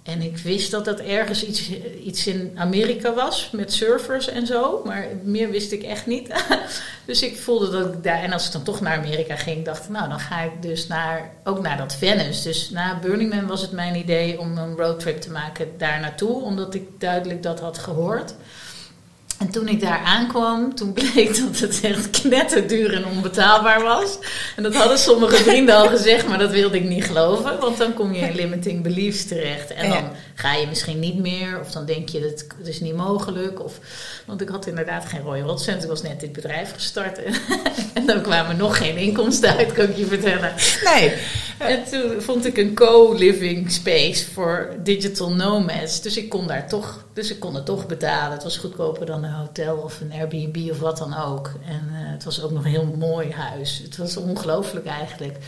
[0.04, 1.70] En ik wist dat dat ergens iets,
[2.04, 6.44] iets in Amerika was met surfers en zo, maar meer wist ik echt niet.
[7.06, 9.84] dus ik voelde dat ik daar, en als ik dan toch naar Amerika ging, dacht
[9.84, 12.42] ik, nou dan ga ik dus naar, ook naar dat Venice.
[12.42, 16.42] Dus na Burning Man was het mijn idee om een roadtrip te maken daar naartoe,
[16.42, 18.34] omdat ik duidelijk dat had gehoord.
[19.38, 24.18] En toen ik daar aankwam, toen bleek dat het echt knetterduur en onbetaalbaar was.
[24.56, 27.58] En dat hadden sommige vrienden al gezegd, maar dat wilde ik niet geloven.
[27.60, 29.72] Want dan kom je in limiting beliefs terecht.
[29.72, 31.60] En dan ga je misschien niet meer.
[31.60, 33.64] Of dan denk je, dat het is niet mogelijk.
[33.64, 33.78] Of,
[34.26, 35.82] want ik had inderdaad geen rode rotcent.
[35.82, 37.22] Ik was net dit bedrijf gestart.
[37.22, 37.34] En,
[37.94, 40.52] en dan kwamen nog geen inkomsten uit, kan ik je vertellen.
[40.84, 41.12] Nee.
[41.58, 46.00] En toen vond ik een co-living space voor digital nomads.
[46.00, 48.32] Dus ik kon daar toch, dus ik kon het toch betalen.
[48.32, 51.52] Het was goedkoper dan een hotel of een Airbnb of wat dan ook.
[51.66, 53.80] En eh, het was ook nog een heel mooi huis.
[53.84, 55.38] Het was ongelooflijk eigenlijk.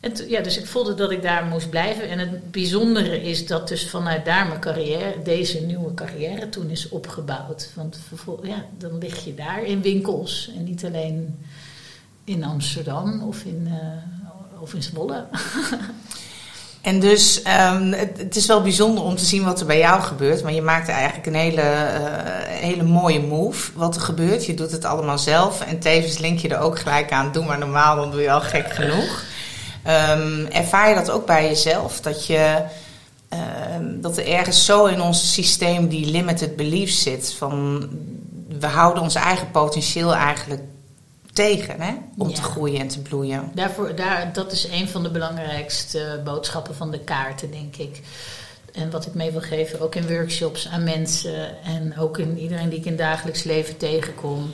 [0.00, 2.08] En ja, dus ik voelde dat ik daar moest blijven.
[2.08, 6.88] En het bijzondere is dat dus vanuit daar mijn carrière, deze nieuwe carrière toen is
[6.88, 7.70] opgebouwd.
[7.74, 7.98] Want
[8.42, 11.38] ja, dan lig je daar in winkels en niet alleen
[12.24, 15.26] in Amsterdam of in, eh, of in Zwolle.
[16.86, 20.42] En dus ehm, het, is wel bijzonder om te zien wat er bij jou gebeurt.
[20.42, 22.00] Maar je maakt eigenlijk een hele, eh,
[22.46, 23.70] hele mooie move.
[23.74, 24.46] Wat er gebeurt.
[24.46, 25.60] Je doet het allemaal zelf.
[25.60, 27.32] En tevens link je er ook gelijk aan.
[27.32, 29.24] Doe maar normaal, dan doe je al gek genoeg.
[29.82, 32.00] Ehm, ervaar je dat ook bij jezelf?
[32.00, 32.62] Dat, je,
[33.28, 37.34] ehm, dat er ergens zo in ons systeem die limited belief zit.
[37.38, 37.88] Van
[38.58, 40.62] we houden ons eigen potentieel eigenlijk
[41.36, 41.80] tegen.
[41.80, 41.94] Hè?
[42.16, 43.50] Om te groeien en te bloeien.
[43.54, 48.02] Daarvoor, daar, dat is een van de belangrijkste boodschappen van de kaarten, denk ik.
[48.72, 52.68] En wat ik mee wil geven, ook in workshops aan mensen en ook in iedereen
[52.68, 54.52] die ik in dagelijks leven tegenkom.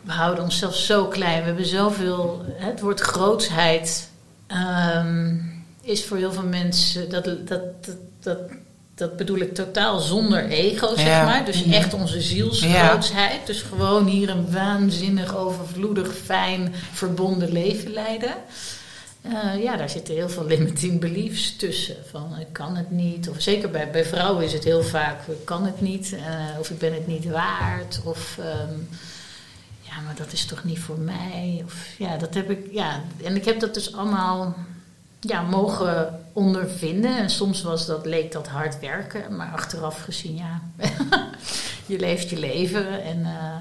[0.00, 1.40] We houden onszelf zo klein.
[1.40, 2.42] We hebben zoveel.
[2.46, 4.08] Het woord grootsheid
[4.46, 5.36] ehm,
[5.80, 7.10] is voor heel veel mensen.
[7.10, 8.38] Dat, dat, dat, dat,
[8.96, 11.24] dat bedoel ik totaal zonder ego, zeg Ja.
[11.24, 11.44] maar.
[11.44, 11.72] Dus Mhm.
[11.72, 13.46] echt onze zielsgrootsheid.
[13.46, 18.34] Dus gewoon hier een waanzinnig, overvloedig, fijn, verbonden leven leiden.
[19.22, 21.96] Eh, ja, daar zitten heel veel limiting beliefs tussen.
[22.10, 23.28] Van ik kan het niet.
[23.28, 26.12] Of zeker bij, bij vrouwen is het heel vaak ik kan het niet.
[26.14, 28.00] eh, of ik ben het niet waard.
[28.04, 28.72] Of ehm,
[29.80, 31.62] ja, maar dat is toch niet voor mij.
[31.64, 32.66] Of ja, dat heb ik.
[32.72, 34.56] Ja, en ik heb dat dus allemaal
[35.20, 37.16] ja, mogen ondervinden.
[37.16, 39.36] En soms was dat, leek dat hard werken.
[39.36, 40.60] Maar achteraf gezien, ja.
[41.86, 43.02] je leeft je leven.
[43.02, 43.60] En eh,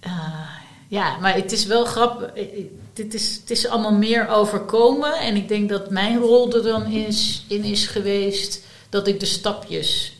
[0.00, 0.48] eh,
[0.88, 2.32] ja, maar het is wel grappig.
[2.32, 5.18] eh, Dit is, het is allemaal meer overkomen.
[5.18, 9.26] En ik denk dat mijn rol er dan is, in is geweest dat ik de
[9.26, 10.18] stapjes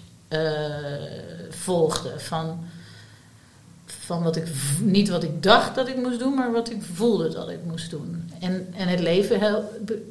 [1.51, 2.21] volgde.
[2.21, 2.65] Van,
[3.87, 4.47] van wat ik,
[4.81, 7.91] niet wat ik dacht dat ik moest doen, maar wat ik voelde dat ik moest
[7.91, 8.30] doen.
[8.41, 9.71] En, en het leven hel,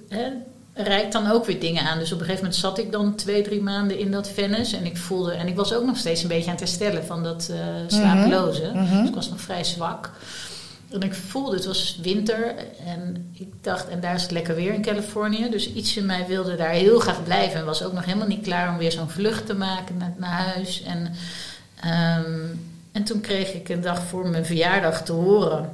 [0.10, 0.28] he,
[0.74, 2.00] reikt dan ook weer dingen aan.
[2.00, 4.78] Dus op een gegeven moment zat ik dan twee, drie maanden in dat Venice.
[4.78, 7.24] En ik voelde, en ik was ook nog steeds een beetje aan het herstellen van
[7.24, 8.72] dat uh, slapeloze.
[8.74, 9.00] Mm -hmm.
[9.00, 10.12] Dus ik was nog vrij zwak.
[10.90, 14.74] En ik voelde, het was winter en ik dacht, en daar is het lekker weer
[14.74, 15.50] in Californië.
[15.50, 17.60] Dus iets in mij wilde daar heel graag blijven.
[17.60, 20.54] En was ook nog helemaal niet klaar om weer zo'n vlucht te maken naar, naar
[20.54, 20.84] huis.
[20.84, 20.98] En,
[22.26, 25.70] um, en toen kreeg ik een dag voor mijn verjaardag te horen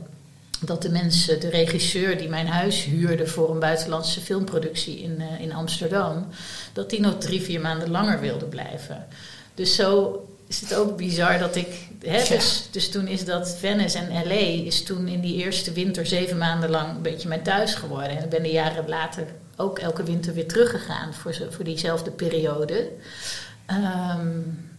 [0.61, 5.41] dat de mensen, de regisseur die mijn huis huurde voor een buitenlandse filmproductie in, uh,
[5.41, 6.27] in Amsterdam,
[6.73, 9.07] dat die nog drie, vier maanden langer wilde blijven.
[9.53, 11.87] Dus zo is het ook bizar dat ik.
[12.01, 12.27] Hè, ja.
[12.27, 16.37] dus, dus toen is dat Venice en LA is toen in die eerste winter zeven
[16.37, 18.17] maanden lang een beetje mijn thuis geworden.
[18.17, 22.11] En ik ben de jaren later ook elke winter weer teruggegaan voor, zo, voor diezelfde
[22.11, 22.91] periode.
[23.71, 24.69] Um,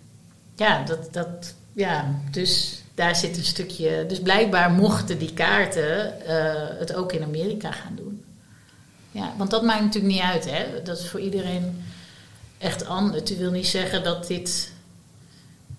[0.57, 4.05] ja, dat, dat, ja, dus daar zit een stukje.
[4.09, 8.25] Dus blijkbaar mochten die kaarten uh, het ook in Amerika gaan doen.
[9.11, 10.83] Ja, want dat maakt natuurlijk niet uit, hè?
[10.83, 11.85] Dat is voor iedereen
[12.59, 13.31] echt anders.
[13.31, 14.75] Het wil niet zeggen dat dit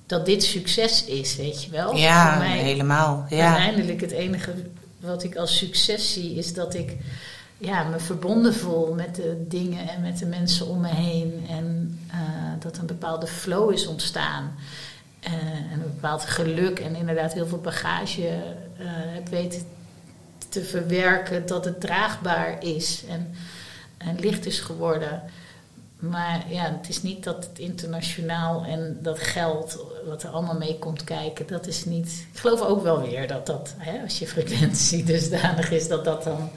[0.06, 1.96] dat dit succes is, weet je wel.
[1.96, 3.26] Ja, Voor mij helemaal.
[3.30, 3.48] Ja.
[3.48, 4.54] Uiteindelijk het enige
[5.00, 6.98] wat ik als succes zie is dat ik
[7.58, 11.46] ja, me verbonden voel met de dingen en met de mensen om me heen.
[11.50, 12.18] En uh,
[12.60, 14.56] dat een bepaalde flow is ontstaan.
[15.24, 15.34] Uh,
[15.72, 19.62] en een bepaald geluk en inderdaad heel veel bagage uh, heb weten
[20.50, 23.34] te verwerken dat het draagbaar is en,
[23.98, 25.24] en licht is geworden.
[26.00, 30.80] Maar ja, het is niet dat het internationaal en dat geld wat er allemaal mee
[30.80, 32.26] komt kijken, dat is niet.
[32.34, 36.24] Ik geloof ook wel weer dat dat, hè, als je frequentie dusdanig is, dat dat
[36.24, 36.50] dan.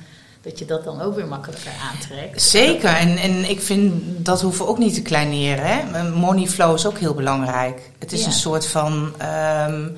[0.42, 2.42] Dat je dat dan ook weer makkelijker aantrekt.
[2.42, 5.64] Zeker, en, en ik vind dat hoeven we ook niet te kleineren.
[5.66, 6.10] Hè?
[6.10, 7.90] Money flow is ook heel belangrijk.
[7.98, 8.26] Het is ja.
[8.26, 9.96] een soort van um,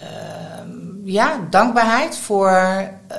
[0.00, 3.16] um, ja, dankbaarheid voor, uh,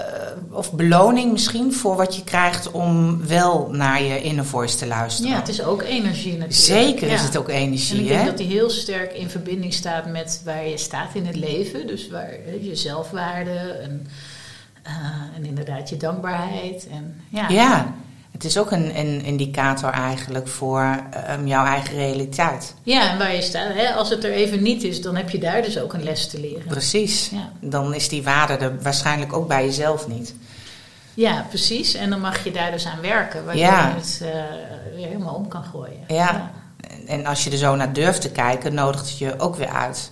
[0.51, 5.31] of beloning misschien voor wat je krijgt om wel naar je inner voice te luisteren.
[5.31, 6.53] Ja, het is ook energie natuurlijk.
[6.53, 7.13] Zeker ja.
[7.13, 7.97] is het ook energie.
[7.97, 8.15] En ik hè?
[8.15, 11.87] denk dat die heel sterk in verbinding staat met waar je staat in het leven.
[11.87, 14.07] Dus waar je zelfwaarde en,
[15.35, 16.87] en inderdaad je dankbaarheid.
[16.87, 17.49] En, ja.
[17.49, 17.93] ja.
[18.31, 22.73] Het is ook een, een indicator eigenlijk voor um, jouw eigen realiteit.
[22.83, 23.73] Ja, en waar je staat.
[23.73, 23.93] Hè?
[23.93, 26.39] Als het er even niet is, dan heb je daar dus ook een les te
[26.39, 26.67] leren.
[26.67, 27.29] Precies.
[27.29, 27.49] Ja.
[27.59, 30.35] Dan is die waarde er waarschijnlijk ook bij jezelf niet.
[31.13, 31.93] Ja, precies.
[31.93, 33.87] En dan mag je daar dus aan werken, waardoor ja.
[33.87, 34.29] je het uh,
[34.95, 36.03] weer helemaal om kan gooien.
[36.07, 36.15] Ja.
[36.15, 36.51] ja.
[37.07, 40.11] En als je er zo naar durft te kijken, nodigt het je ook weer uit.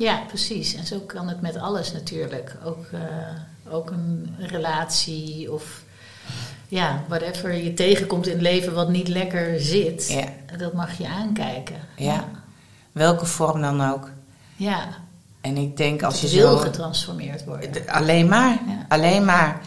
[0.00, 0.74] Ja, precies.
[0.74, 2.56] En zo kan het met alles natuurlijk.
[2.64, 3.00] Ook, uh,
[3.72, 5.82] ook een relatie of
[6.68, 10.56] ja, whatever je tegenkomt in het leven wat niet lekker zit, ja.
[10.56, 11.76] dat mag je aankijken.
[11.96, 12.12] Ja.
[12.12, 12.28] ja.
[12.92, 14.10] welke vorm dan ook.
[14.56, 14.88] Ja.
[15.40, 16.58] En ik denk als het je wil zo...
[16.58, 17.88] getransformeerd worden.
[17.88, 18.86] Alleen maar, ja.
[18.88, 19.60] alleen maar.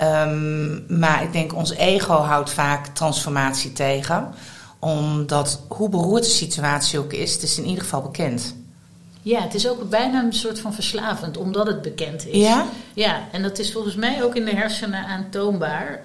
[0.00, 4.34] Um, maar ik denk ons ego houdt vaak transformatie tegen.
[4.78, 8.54] Omdat hoe beroerd de situatie ook is, het is in ieder geval bekend.
[9.28, 12.36] Ja, het is ook bijna een soort van verslavend, omdat het bekend is.
[12.36, 12.66] Ja?
[12.94, 16.00] Ja, en dat is volgens mij ook in de hersenen aantoonbaar.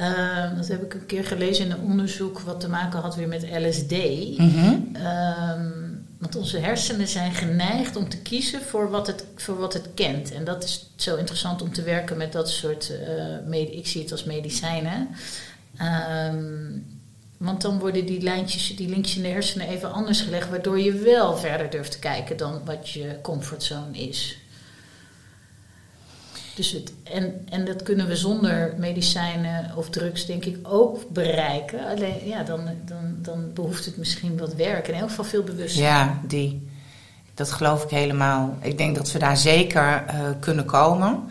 [0.00, 3.28] Uh, dat heb ik een keer gelezen in een onderzoek wat te maken had weer
[3.28, 3.92] met LSD.
[4.38, 4.96] Mm -hmm.
[4.96, 9.88] um, want onze hersenen zijn geneigd om te kiezen voor wat het, voor wat het
[9.94, 10.32] kent.
[10.32, 12.92] En dat is zo interessant om te werken met dat soort,
[13.50, 15.08] uh, ik zie het als medicijnen.
[16.30, 16.93] Um,
[17.44, 20.92] want dan worden die lijntjes, die linkjes in de hersenen even anders gelegd, waardoor je
[20.92, 24.38] wel verder durft te kijken dan wat je comfortzone is.
[26.54, 31.86] Dus het, en, en dat kunnen we zonder medicijnen of drugs, denk ik, ook bereiken.
[31.86, 34.88] Alleen ja, dan, dan, dan behoeft het misschien wat werk.
[34.88, 35.84] In elk geval veel bewustzijn.
[35.84, 36.68] Ja, die.
[37.34, 38.58] Dat geloof ik helemaal.
[38.60, 41.22] Ik denk dat we daar zeker uh, kunnen komen.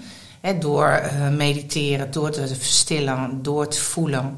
[0.41, 4.36] Hè, door uh, mediteren, door te verstillen, door te voelen.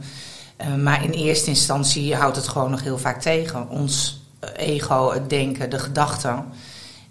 [0.62, 3.70] Uh, maar in eerste instantie houdt het gewoon nog heel vaak tegen.
[3.70, 4.22] Ons
[4.56, 6.46] ego, het denken, de gedachten.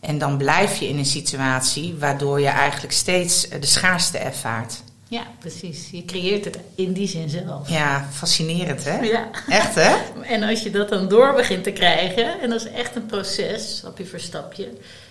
[0.00, 4.82] En dan blijf je in een situatie waardoor je eigenlijk steeds de schaarste ervaart.
[5.08, 5.88] Ja, precies.
[5.90, 7.68] Je creëert het in die zin zelf.
[7.68, 8.98] Ja, fascinerend hè?
[9.00, 9.28] Ja.
[9.48, 9.96] Echt hè?
[10.22, 13.76] En als je dat dan door begint te krijgen, en dat is echt een proces,
[13.76, 14.68] stapje voor stapje,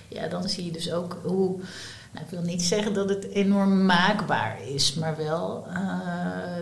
[0.08, 1.60] ja, dan zie je dus ook hoe.
[2.14, 5.68] Nou, ik wil niet zeggen dat het enorm maakbaar is, maar wel,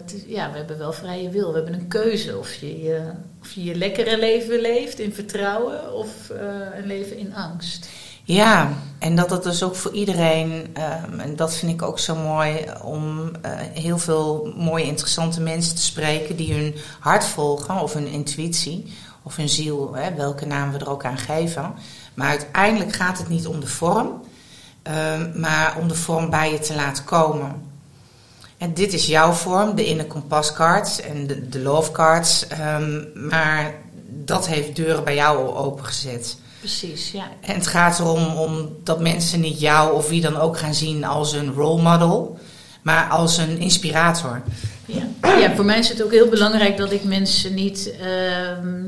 [0.06, 1.50] is, ja, we hebben wel vrije wil.
[1.50, 3.12] We hebben een keuze of je je,
[3.42, 6.40] of je, lekkere leven leeft in vertrouwen of uh,
[6.78, 7.90] een leven in angst.
[8.24, 12.16] Ja, en dat het dus ook voor iedereen, ehm, en dat vind ik ook zo
[12.16, 17.94] mooi, om eh, heel veel mooie, interessante mensen te spreken die hun hart volgen, of
[17.94, 21.74] hun intuïtie, of hun ziel, hè, welke naam we er ook aan geven.
[22.14, 24.22] Maar uiteindelijk gaat het niet om de vorm,
[25.36, 27.70] maar om de vorm bij je te laten komen.
[28.58, 32.48] En dit is jouw vorm, de inner compass cards en de, de love cards.
[32.48, 33.74] ehm, maar
[34.08, 36.38] dat heeft deuren bij jou al opengezet.
[36.60, 37.24] Precies, ja.
[37.42, 41.04] En het gaat erom om dat mensen niet jou of wie dan ook gaan zien
[41.04, 42.40] als een role model,
[42.82, 44.42] maar als een inspirator.
[44.86, 45.04] Ja.
[45.40, 47.92] ja, voor mij is het ook heel belangrijk dat ik mensen niet.
[48.00, 48.84] ehm,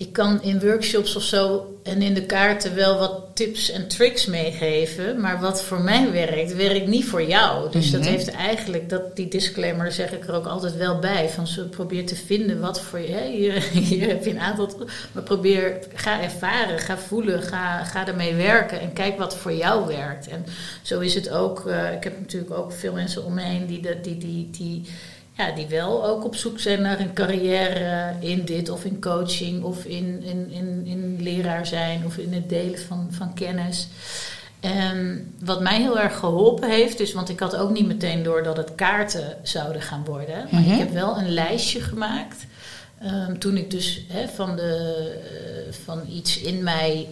[0.00, 4.26] ik kan in workshops of zo en in de kaarten wel wat tips en tricks
[4.26, 5.20] meegeven.
[5.20, 7.70] Maar wat voor mij werkt, werkt niet voor jou.
[7.70, 8.10] Dus dat Mhm.
[8.10, 11.28] heeft eigenlijk, dat, die disclaimer zeg ik er ook altijd wel bij.
[11.28, 13.20] Van zo probeer te vinden wat voor je.
[13.36, 13.52] Hier,
[13.88, 14.88] hier heb je een aantal.
[15.12, 18.80] Maar probeer, ga ervaren, ga voelen, ga, ga ermee werken.
[18.80, 20.28] En kijk wat voor jou werkt.
[20.28, 20.44] En
[20.82, 21.66] zo is het ook.
[21.66, 24.82] eh, ik heb natuurlijk ook veel mensen om me heen die, dat- die, die, die
[25.40, 29.62] ja, die wel ook op zoek zijn naar een carrière in dit of in coaching
[29.62, 33.88] of in, in, in, in leraar zijn of in het delen van, van kennis.
[34.60, 38.42] En wat mij heel erg geholpen heeft, is, want ik had ook niet meteen door
[38.42, 40.70] dat het kaarten zouden gaan worden, maar Mhm.
[40.72, 42.46] ik heb wel een lijstje gemaakt.
[43.02, 45.12] Ehm, toen ik dus van, de,
[45.68, 47.06] eh, van iets in mij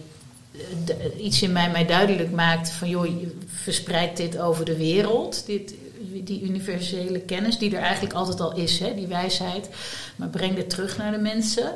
[0.53, 4.77] eh, de- iets in mij mij duidelijk maakte van joh, je verspreidt dit over de
[4.77, 5.73] wereld, dit,
[6.23, 9.69] die universele kennis die er eigenlijk altijd al is, hè, die wijsheid,
[10.15, 11.73] maar breng dit terug naar de mensen.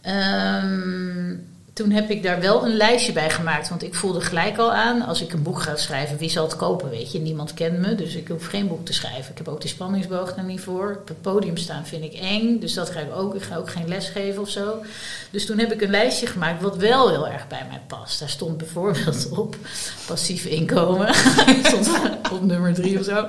[0.00, 1.36] Ehm,
[1.80, 5.02] toen heb ik daar wel een lijstje bij gemaakt, want ik voelde gelijk al aan,
[5.02, 7.18] als ik een boek ga schrijven, wie zal het kopen, weet je?
[7.18, 9.30] Niemand kent me, dus ik hoef geen boek te schrijven.
[9.30, 10.96] Ik heb ook die spanningsboog daar niet voor.
[11.00, 13.34] Op het podium staan vind ik eng, dus dat ga ik ook.
[13.34, 14.82] Ik ga ook geen les geven of zo.
[15.30, 18.18] Dus toen heb ik een lijstje gemaakt wat wel heel erg bij mij past.
[18.18, 19.56] Daar stond bijvoorbeeld op
[20.06, 21.14] passief inkomen.
[21.62, 21.90] stond
[22.32, 23.26] op nummer drie of zo.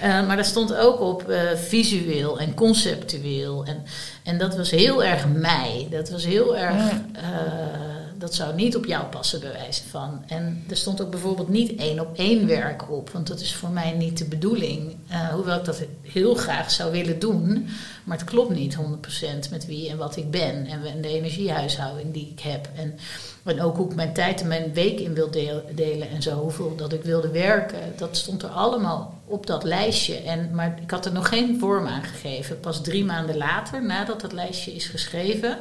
[0.00, 3.64] Eh, maar daar stond ook op eh, visueel en conceptueel.
[3.64, 3.84] En,
[4.26, 5.86] en dat was heel erg mij.
[5.90, 6.90] Dat was heel erg.
[7.12, 7.86] eh,
[8.18, 10.22] dat zou niet op jou passen, bij wijze van.
[10.26, 13.70] En er stond ook bijvoorbeeld niet één op één werk op, want dat is voor
[13.70, 14.96] mij niet de bedoeling.
[15.08, 17.68] Eh, hoewel ik dat heel graag zou willen doen,
[18.04, 22.12] maar het klopt niet 100% met wie en wat ik ben en en de energiehuishouding
[22.12, 22.68] die ik heb.
[22.76, 22.98] En,
[23.46, 25.30] en ook hoe ik mijn tijd en mijn week in wil
[25.74, 27.78] delen en zo, hoeveel dat ik wilde werken.
[27.96, 30.16] Dat stond er allemaal op dat lijstje.
[30.16, 32.60] En, maar ik had er nog geen vorm aan gegeven.
[32.60, 35.58] Pas drie maanden later, nadat dat lijstje is geschreven,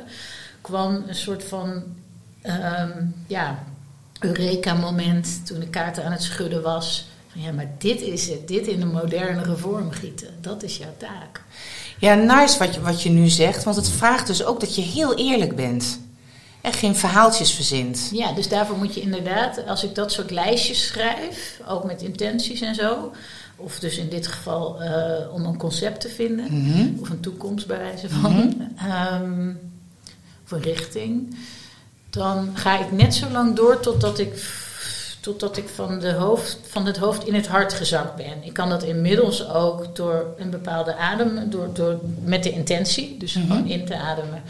[0.61, 1.83] kwam een soort van
[2.41, 3.63] ehm, ja,
[4.19, 7.07] Eureka-moment toen de kaarten aan het schudden was.
[7.27, 8.47] Van, ja, maar dit is het.
[8.47, 10.29] Dit in een modernere vorm gieten.
[10.41, 11.41] Dat is jouw taak.
[11.99, 14.81] Ja, nice wat je, wat je nu zegt, want het vraagt dus ook dat je
[14.81, 15.99] heel eerlijk bent.
[16.65, 18.09] En geen verhaaltjes verzint.
[18.13, 22.61] Ja, dus daarvoor moet je inderdaad, als ik dat soort lijstjes schrijf, ook met intenties
[22.61, 23.11] en zo,
[23.55, 26.99] of dus in dit geval eh, om een concept te vinden, Mhm.
[27.01, 28.53] of een toekomst bij wijze van,
[30.43, 31.35] of een richting,
[32.09, 34.49] dan ga ik net zo lang door totdat ik,
[35.19, 38.43] totdat ik van, de hoofd, van het hoofd in het hart gezakt ben.
[38.43, 43.33] Ik kan dat inmiddels ook door een bepaalde adem, door, door, met de intentie, dus
[43.33, 43.47] Mhm.
[43.47, 44.43] gewoon in te ademen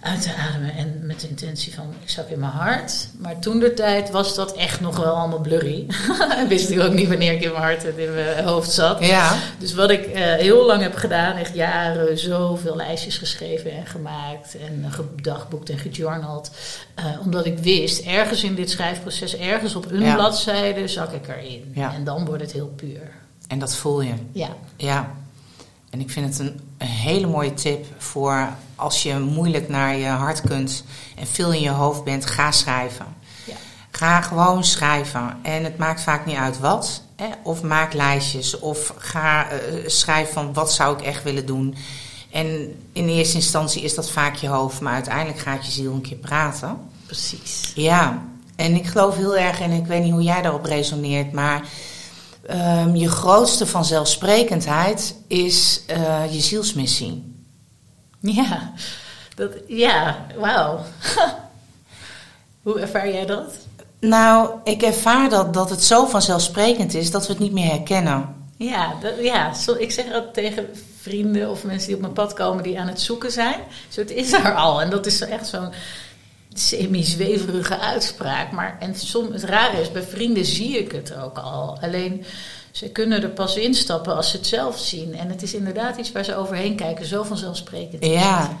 [0.00, 3.08] uit te ademen en met de intentie van ik zak in mijn hart.
[3.18, 5.86] Maar toen de tijd was dat echt nog wel allemaal blurry.
[6.48, 9.04] wist ik ook niet wanneer ik in mijn hart en in mijn hoofd zat.
[9.04, 13.86] Ja, Dus wat ik eh, heel lang heb gedaan, echt jaren, zoveel lijstjes geschreven en
[13.86, 16.50] gemaakt en gedagboekt en gejournald.
[16.94, 20.14] eh, omdat ik wist, ergens in dit schrijfproces, ergens op een Ja.
[20.14, 21.72] bladzijde zak ik erin.
[21.74, 21.94] Ja.
[21.94, 23.10] En dan wordt het heel puur.
[23.48, 24.12] en dat voel je.
[24.32, 25.10] Ja, Ja.
[25.90, 30.06] En ik vind het een, een hele mooie tip voor als je moeilijk naar je
[30.06, 30.84] hart kunt
[31.16, 33.06] en veel in je hoofd bent, ga schrijven.
[33.44, 33.54] Ja.
[33.90, 35.38] Ga gewoon schrijven.
[35.42, 37.02] En het maakt vaak niet uit wat.
[37.16, 37.26] Hè?
[37.42, 38.58] Of maak lijstjes.
[38.58, 41.74] Of ga eh, schrijven van wat zou ik echt willen doen.
[42.30, 42.46] En
[42.92, 44.80] in eerste instantie is dat vaak je hoofd.
[44.80, 46.78] Maar uiteindelijk gaat je ziel een keer praten.
[47.06, 47.72] precies.
[47.74, 48.22] Ja,
[48.56, 51.62] en ik geloof heel erg, en ik weet niet hoe jij daarop resoneert, maar
[52.46, 57.34] ehm, je grootste vanzelfsprekendheid is eh, je zielsmissie.
[58.20, 58.72] Ja,
[59.34, 60.80] dat, ja wauw.
[62.62, 63.56] Hoe ervaar jij dat?
[64.00, 68.34] Nou, ik ervaar dat, dat het zo vanzelfsprekend is dat we het niet meer herkennen.
[68.56, 70.68] Ja, dat, ja zo, ik zeg dat tegen
[71.00, 73.60] vrienden of mensen die op mijn pad komen die aan het zoeken zijn.
[73.88, 74.80] Zo, het is er al.
[74.80, 75.72] En dat is echt zo'n
[76.54, 78.52] semi-zweverige uitspraak.
[78.52, 81.78] Maar en som, het rare is, bij vrienden zie ik het ook al.
[81.80, 82.24] Alleen,
[82.70, 85.14] ze kunnen er pas instappen als ze het zelf zien.
[85.14, 87.06] En het is inderdaad iets waar ze overheen kijken.
[87.06, 88.04] Zo vanzelfsprekend.
[88.04, 88.58] ja.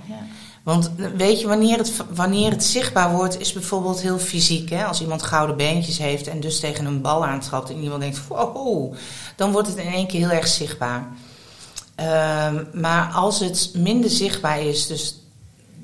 [0.62, 4.70] Want eh, weet je, wanneer het, wanneer het zichtbaar wordt, is bijvoorbeeld heel fysiek.
[4.70, 4.84] Hè?
[4.84, 8.94] Als iemand gouden beentjes heeft en dus tegen een bal aantrapt en iemand denkt, wow,
[9.36, 11.08] dan wordt het in één keer heel erg zichtbaar.
[11.94, 15.19] Ehm, maar als het minder zichtbaar is, dus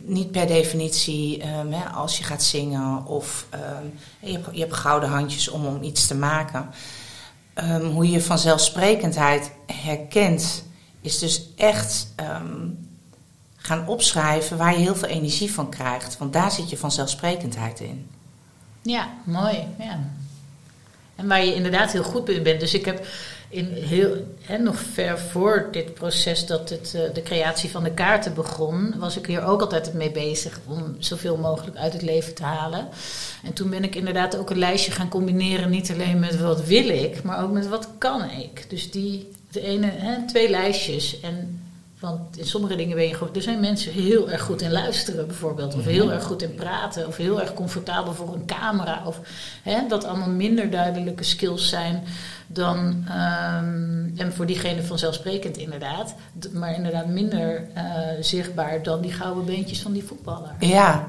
[0.06, 3.84] niet per definitie ehm, hè, als je gaat zingen of ehm,
[4.20, 6.70] je, hebt, je, hebt, gouden handjes om, om iets te maken.
[7.92, 10.64] hoe je vanzelfsprekendheid herkent,
[11.00, 12.08] is dus echt
[13.66, 16.18] gaan opschrijven waar je heel veel energie van krijgt.
[16.18, 18.10] Want daar zit je vanzelfsprekendheid in.
[18.82, 19.66] Ja, mooi.
[19.78, 19.98] Ja.
[21.16, 22.60] En waar je inderdaad heel goed in bent.
[22.60, 23.06] Dus ik heb
[23.48, 27.90] in heel, hè, nog ver voor dit proces dat het, uh, de creatie van de
[27.94, 32.34] kaarten begon, was ik hier ook altijd mee bezig om zoveel mogelijk uit het leven
[32.34, 32.88] te halen.
[33.44, 36.88] En toen ben ik inderdaad ook een lijstje gaan combineren, niet alleen met wat wil
[36.88, 38.70] ik, maar ook met wat kan ik.
[38.70, 41.20] Dus die, de ene, hè, twee lijstjes.
[41.20, 41.65] En
[42.06, 43.34] want in sommige dingen ben je gewoon.
[43.34, 45.74] Er zijn mensen heel erg goed in luisteren, bijvoorbeeld.
[45.74, 46.14] Of heel mhm.
[46.14, 47.06] erg goed in praten.
[47.06, 49.02] Of heel erg comfortabel voor een camera.
[49.04, 49.20] Of
[49.62, 52.02] hè, dat allemaal minder duidelijke skills zijn
[52.46, 52.78] dan.
[52.78, 56.14] Um, en voor diegene vanzelfsprekend, inderdaad.
[56.52, 57.82] Maar inderdaad minder uh,
[58.20, 60.54] zichtbaar dan die gouden beentjes van die voetballer.
[60.58, 61.08] Ja.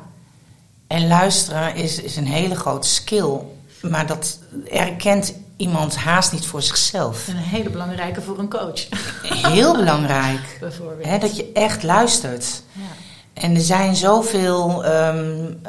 [0.87, 3.39] En luisteren is, is een hele grote skill.
[3.81, 4.39] Maar dat
[4.71, 7.27] erkent iemand haast niet voor zichzelf.
[7.27, 8.87] Een hele belangrijke voor een coach.
[9.23, 10.57] Heel belangrijk.
[10.59, 11.21] Bijvoorbeeld.
[11.21, 12.61] dat je echt luistert.
[12.71, 12.81] Ja.
[13.33, 15.61] En er zijn zoveel, um,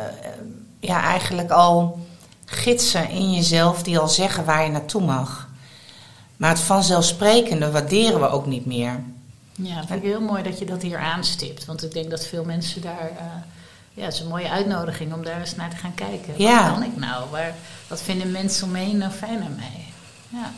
[0.81, 2.07] ja, eigenlijk al
[2.45, 5.49] gidsen in jezelf die al zeggen waar je naartoe mag.
[6.37, 9.03] Maar het vanzelfsprekende waarderen we ook niet meer.
[9.55, 11.65] Ja, vind ik heel mooi dat je dat hier aanstipt.
[11.65, 13.11] Want ik denk dat veel mensen daar.
[13.13, 13.25] Uh,
[13.99, 16.35] ja, het is een mooie uitnodiging om daar eens naar te gaan kijken.
[16.37, 16.63] Ja.
[16.63, 17.31] Wat kan ik nou?
[17.31, 17.55] Waar,
[17.89, 19.85] wat vinden mensen om me heen nou fijn aan mij?
[20.29, 20.53] Ja.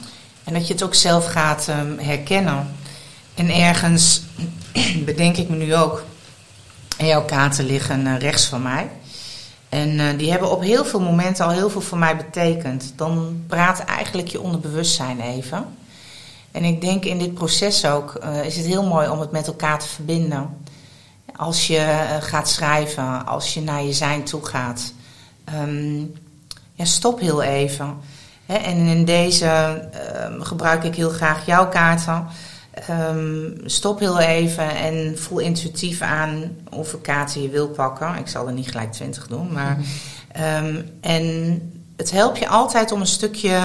[0.44, 2.74] En dat je het ook zelf gaat um, herkennen.
[3.34, 4.22] En ergens
[5.04, 6.04] bedenk ik me nu ook.
[6.96, 8.90] En jouw kaarten liggen uh, rechts van mij.
[9.68, 12.92] En uh, die hebben op heel veel momenten al heel veel voor mij betekend.
[12.96, 15.64] Dan praat eigenlijk je onderbewustzijn even.
[16.50, 19.46] En ik denk in dit proces ook uh, is het heel mooi om het met
[19.46, 20.56] elkaar te verbinden.
[21.40, 24.92] Als je gaat schrijven, als je naar je zijn toe gaat.
[25.54, 26.12] Um,
[26.72, 27.96] ja, stop heel even.
[28.46, 29.80] en in deze
[30.24, 32.26] um, gebruik ik heel graag jouw kaarten.
[32.90, 38.16] Um, stop heel even en voel intuïtief aan of ik kaarten je wil pakken.
[38.16, 39.78] Ik zal er niet gelijk twintig doen, maar.
[40.62, 41.60] Um, en
[41.96, 43.58] het helpt je altijd om een stukje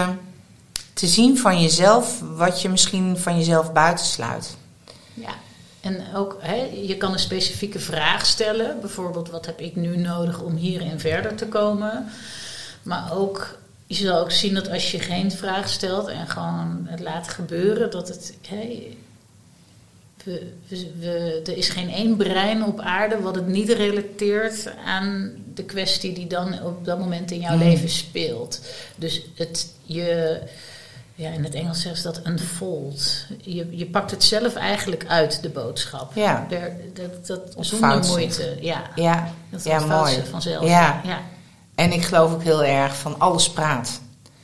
[0.94, 4.58] te zien van jezelf, wat je misschien van jezelf buitensluit.
[5.14, 5.34] Ja,
[5.86, 8.80] en ook, hè, je kan een specifieke vraag stellen.
[8.80, 12.10] Bijvoorbeeld, wat heb ik nu nodig om hierin verder te komen?
[12.84, 13.58] Maar ook,
[13.88, 17.92] je zal ook zien dat als je geen vraag stelt en gewoon het laat gebeuren,
[17.92, 18.38] dat het.
[20.24, 20.52] We,
[21.00, 26.14] we, er is geen één brein op aarde wat het niet relateert aan de kwestie
[26.14, 27.64] die dan op dat moment in jouw mm.
[27.64, 28.62] leven speelt.
[28.96, 30.40] Dus het, je,
[31.18, 33.26] ja, in het Engels zeggen ze dat unfold.
[33.42, 36.16] Je, je pakt het zelf eigenlijk uit, de boodschap.
[36.16, 36.48] Ja.
[36.94, 38.58] dat, dat, zonder moeite.
[38.62, 39.34] Ja, ja.
[39.50, 40.24] dat ja, mooi.
[40.30, 40.68] vanzelf.
[40.68, 41.02] Ja.
[41.04, 41.20] ja.
[41.76, 44.00] En ik geloof ook heel erg van alles praat.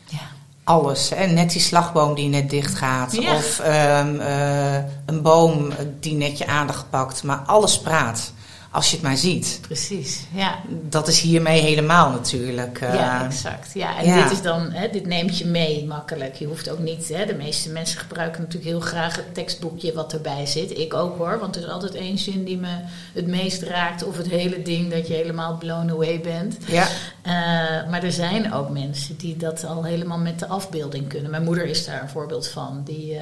[0.05, 0.19] Ja.
[0.63, 1.11] Alles.
[1.11, 3.17] En net die slagboom die net dicht gaat.
[3.17, 7.23] Of um, uh, een boom die net je aandacht pakt.
[7.23, 8.31] Maar alles praat
[8.71, 9.59] als je het maar ziet.
[9.61, 10.59] Precies, ja.
[10.89, 12.81] Dat is hiermee helemaal natuurlijk.
[12.81, 13.73] Uh, ja, exact.
[13.73, 16.35] Ja, en dit is dan, hè, dit neemt je mee makkelijk.
[16.35, 20.13] Je hoeft ook niet, hè, de meeste mensen gebruiken natuurlijk heel graag het tekstboekje wat
[20.13, 20.77] erbij zit.
[20.77, 22.79] Ik ook hoor, want er is altijd één zin die me
[23.13, 24.03] het meest raakt.
[24.03, 26.57] Of het hele ding dat je helemaal blown away bent.
[26.67, 26.87] Ja.
[27.25, 31.31] Uh, maar er zijn ook mensen die dat al helemaal met de afbeelding kunnen.
[31.31, 32.81] Mijn moeder is daar een voorbeeld van.
[32.85, 33.13] Die...
[33.13, 33.21] Uh,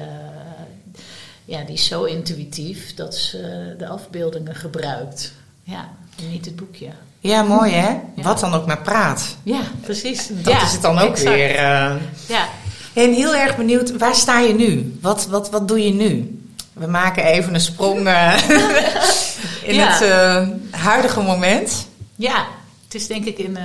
[1.44, 5.32] ja, die is zo intuïtief dat ze de afbeeldingen gebruikt.
[5.70, 5.88] Ja,
[6.30, 6.88] niet het boekje.
[7.20, 7.96] Ja, mooi hè?
[8.22, 9.36] Wat dan ook maar praat.
[9.42, 10.30] Ja, precies.
[10.32, 11.50] Dat is het dan ook weer.
[11.50, 11.94] Uh...
[12.26, 12.48] Ja.
[12.92, 14.98] En heel erg benieuwd, waar sta je nu?
[15.00, 16.40] Wat, wat, wat doe je nu?
[16.72, 18.48] We maken even een sprong uh,
[19.70, 21.86] in het uh, huidige moment.
[22.16, 22.46] Ja,
[22.84, 23.58] het is denk ik in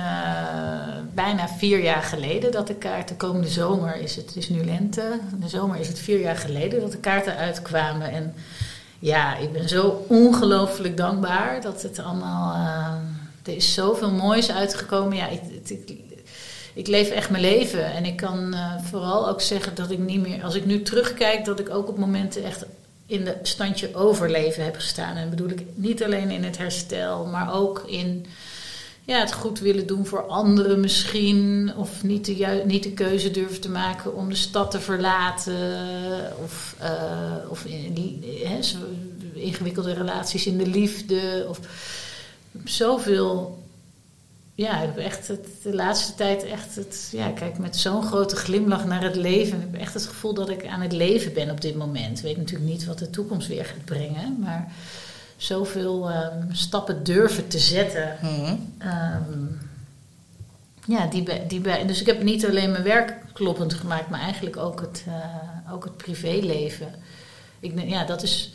[1.14, 5.20] bijna vier jaar geleden dat de kaarten, komende zomer is het, het is nu lente,
[5.40, 8.10] de zomer is het vier jaar geleden dat de kaarten uitkwamen.
[8.10, 8.34] En
[8.98, 12.54] ja, ik ben zo ongelooflijk dankbaar dat het allemaal.
[12.54, 12.94] Uh,
[13.42, 15.16] er is zoveel moois uitgekomen.
[15.16, 15.92] Ja, ik, ik,
[16.74, 17.92] ik, leef echt mijn leven.
[17.92, 20.44] En ik kan uh, vooral ook zeggen dat ik niet meer.
[20.44, 22.64] Als ik nu terugkijk, dat ik ook op momenten echt
[23.06, 25.16] in de standje overleven heb gestaan.
[25.16, 28.26] En bedoel ik niet alleen in het herstel, maar ook in
[29.06, 31.72] ja, het goed willen doen voor anderen misschien.
[31.76, 35.56] Of niet de, niet de keuze durven te maken om de stad te verlaten.
[36.42, 38.24] Of, uh, of in,
[39.34, 41.46] ingewikkelde relaties in de liefde.
[41.48, 41.60] Of,
[42.64, 43.64] zoveel.
[44.54, 47.08] Ja, ik heb echt het, de laatste tijd echt het.
[47.12, 49.56] Ja, kijk met zo'n grote glimlach naar het leven.
[49.56, 52.18] Ik heb echt het gevoel dat ik aan het leven ben op dit moment.
[52.18, 54.36] Ik weet natuurlijk niet wat de toekomst weer gaat brengen.
[54.40, 54.72] Maar
[55.36, 58.16] zoveel um, stappen durven te zetten.
[58.22, 58.56] Mhm.
[58.82, 59.58] Um,
[60.86, 64.80] ja, die die dus ik heb niet alleen mijn werk kloppend gemaakt, maar eigenlijk ook
[64.80, 66.94] het, uh, ook het privéleven.
[67.60, 68.52] Ik, ja, dat is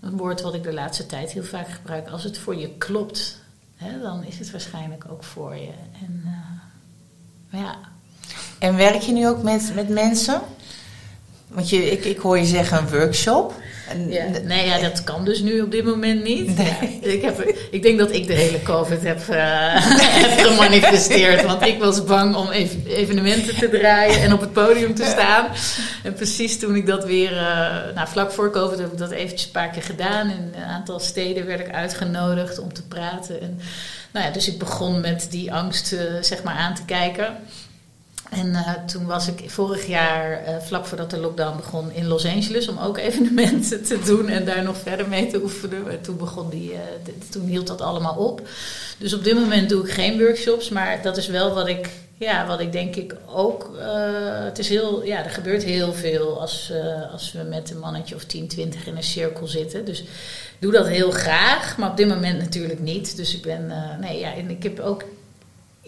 [0.00, 2.08] een woord wat ik de laatste tijd heel vaak gebruik.
[2.08, 3.40] Als het voor je klopt,
[3.76, 5.72] hè, dan is het waarschijnlijk ook voor je.
[6.02, 7.76] En, uh, ja.
[8.58, 10.40] en werk je nu ook met, met mensen?
[11.48, 13.54] Want je, ik, ik hoor je zeggen een workshop.
[14.08, 14.24] Ja.
[14.42, 16.56] Nee, ja, dat kan dus nu op dit moment niet.
[16.56, 16.98] Nee.
[17.02, 21.44] Ja, ik, heb, ik denk dat ik de hele COVID heb, uh, heb gemanifesteerd.
[21.44, 25.46] Want ik was bang om ev evenementen te draaien en op het podium te staan.
[26.02, 27.32] En precies toen ik dat weer...
[27.32, 27.40] Uh,
[27.94, 30.30] nou, vlak voor COVID heb ik dat eventjes een paar keer gedaan.
[30.30, 33.40] In een aantal steden werd ik uitgenodigd om te praten.
[33.40, 33.60] En,
[34.12, 37.36] nou ja, dus ik begon met die angst uh, zeg maar aan te kijken.
[38.30, 42.26] En uh, toen was ik vorig jaar, uh, vlak voordat de lockdown begon, in Los
[42.26, 45.90] Angeles om ook evenementen te doen en daar nog verder mee te oefenen.
[45.90, 46.78] En toen, begon die, uh,
[47.30, 48.48] toen hield dat allemaal op.
[48.98, 52.46] Dus op dit moment doe ik geen workshops, maar dat is wel wat ik, ja,
[52.46, 53.70] wat ik denk ik ook.
[54.44, 56.72] het is heel, ja, er gebeurt heel veel als,
[57.12, 59.84] als we met een mannetje of 10, 20 in een cirkel zitten.
[59.84, 60.04] Dus
[60.58, 63.16] doe dat heel graag, maar op dit moment natuurlijk niet.
[63.16, 65.02] Dus ik ben, nee, ja, en ik heb ook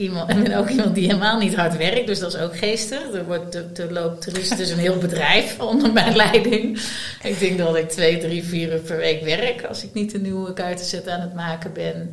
[0.01, 3.12] iemand, en ben ook iemand die helemaal niet hard werkt, dus dat is ook geestig.
[3.12, 6.80] Er, wordt, er, loopt er is dus een heel bedrijf onder mijn leiding.
[7.22, 10.22] Ik denk dat ik twee, drie, vier uur per week werk als ik niet een
[10.22, 12.11] nieuwe kaartenset aan het maken ben.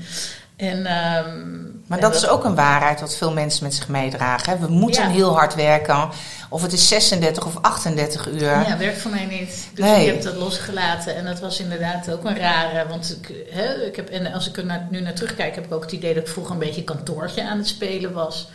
[0.57, 4.53] En, um, maar dat, dat, is ook een waarheid wat veel mensen met zich meedragen.
[4.53, 4.59] Hè?
[4.59, 5.09] We moeten ja.
[5.09, 6.09] heel hard werken.
[6.49, 8.41] Of het is 36 of 38 uur.
[8.41, 9.69] Ja, werkt voor mij niet.
[9.73, 10.05] Dus nee.
[10.05, 11.15] ik heb dat losgelaten.
[11.15, 12.87] En dat was inderdaad ook een rare.
[12.87, 15.83] Want ik, hè, ik heb, en als ik er nu naar terugkijk, heb ik ook
[15.83, 18.49] het idee dat ik vroeger een beetje kantoortje aan het spelen was.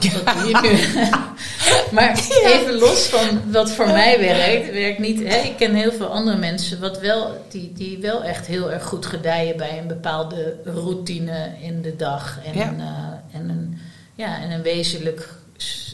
[1.92, 5.28] maar even los van wat voor mij werkt, werkt niet.
[5.28, 8.84] Hè, ik ken heel veel andere mensen wat wel, die, die wel echt heel erg
[8.84, 12.38] goed gedijen bij een bepaalde routine in de dag.
[12.44, 12.72] En, ja.
[12.72, 13.78] uh, en, een,
[14.14, 15.28] ja, en een wezenlijk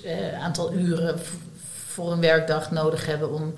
[0.05, 1.21] uh, aantal uren
[1.87, 3.55] voor een werkdag nodig hebben om.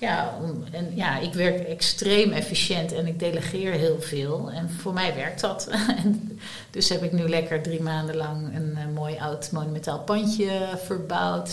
[0.00, 0.34] Ja,
[0.70, 4.50] en ja, ik werk extreem efficiënt en ik delegeer heel veel.
[4.50, 5.68] En voor mij werkt dat.
[6.04, 6.38] en
[6.70, 11.50] dus heb ik nu lekker drie maanden lang een, een mooi oud monumentaal pandje verbouwd.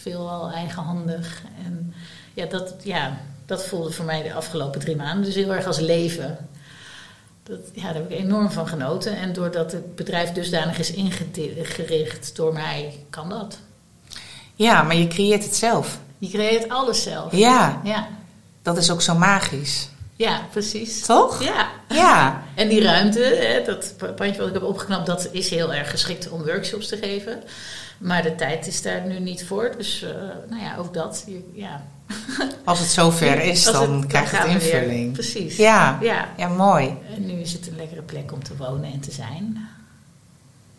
[0.00, 1.42] Veelal eigenhandig.
[1.64, 1.94] En
[2.34, 5.78] ja dat, ja, dat voelde voor mij de afgelopen drie maanden dus heel erg als
[5.78, 6.48] leven.
[7.42, 9.16] Dat, ja, daar heb ik enorm van genoten.
[9.16, 13.58] En doordat het bedrijf dusdanig is ingericht door mij, kan dat.
[14.54, 15.98] Ja, maar je creëert het zelf.
[16.18, 17.36] Je creëert alles zelf.
[17.36, 17.80] Ja.
[17.84, 18.08] ja.
[18.62, 19.88] Dat is ook zo magisch.
[20.16, 21.00] Ja, precies.
[21.00, 21.42] Toch?
[21.42, 21.68] Ja.
[21.88, 22.42] Ja.
[22.54, 26.28] En die ruimte, hè, dat pandje wat ik heb opgeknapt, dat is heel erg geschikt
[26.28, 27.42] om workshops te geven.
[27.98, 29.74] Maar de tijd is daar nu niet voor.
[29.76, 30.10] Dus uh,
[30.48, 31.26] nou ja, ook dat.
[31.52, 31.82] Ja.
[32.64, 35.02] Als het zover is, dan krijgt het invulling.
[35.04, 35.12] Weer.
[35.12, 35.56] Precies.
[35.56, 35.98] Ja.
[36.00, 36.28] ja.
[36.36, 36.96] Ja, mooi.
[37.14, 39.68] En nu is het een lekkere plek om te wonen en te zijn.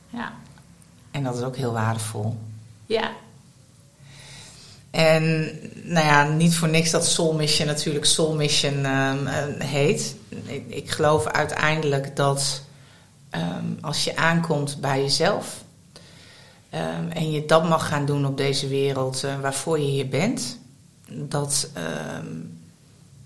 [0.10, 0.32] Ja.
[1.12, 2.38] En dat is ook heel waardevol.
[2.86, 3.12] Ja,
[4.92, 5.50] en
[5.84, 9.28] nou ja, niet voor niks dat Soul Mission natuurlijk Soul Mission um,
[9.60, 10.16] heet.
[10.68, 12.62] Ik, geloof uiteindelijk dat
[13.36, 15.64] um, als je aankomt bij jezelf
[16.74, 20.60] um, en je dat mag gaan doen op deze wereld uh, waarvoor je hier bent,
[21.10, 21.70] dat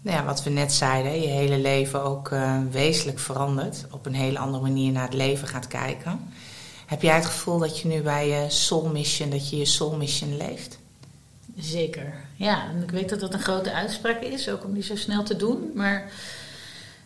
[0.03, 4.13] nou ja, wat we net zeiden, je hele leven ook uh, wezenlijk verandert, op een
[4.13, 6.19] hele andere manier naar het leven gaat kijken.
[6.85, 9.95] Heb jij het gevoel dat je nu bij je Soul Mission, dat je je Soul
[9.95, 10.79] Mission leeft?
[11.57, 12.69] Zeker, ja.
[12.69, 15.35] En ik weet dat dat een grote uitspraak is, ook om die zo snel te
[15.35, 15.71] doen.
[15.73, 16.11] Maar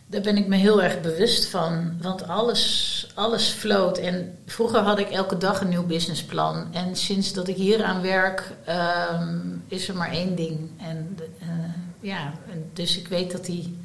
[0.06, 1.92] daar ben ik me heel erg bewust van.
[2.00, 3.98] Want alles, alles floot.
[3.98, 6.74] En vroeger had ik elke dag een nieuw businessplan.
[6.74, 8.52] En sinds dat ik hier aan werk,
[9.12, 10.70] um, is er maar één ding.
[10.78, 11.48] En uh,
[12.00, 12.32] ja,
[12.72, 13.78] dus ik weet dat die.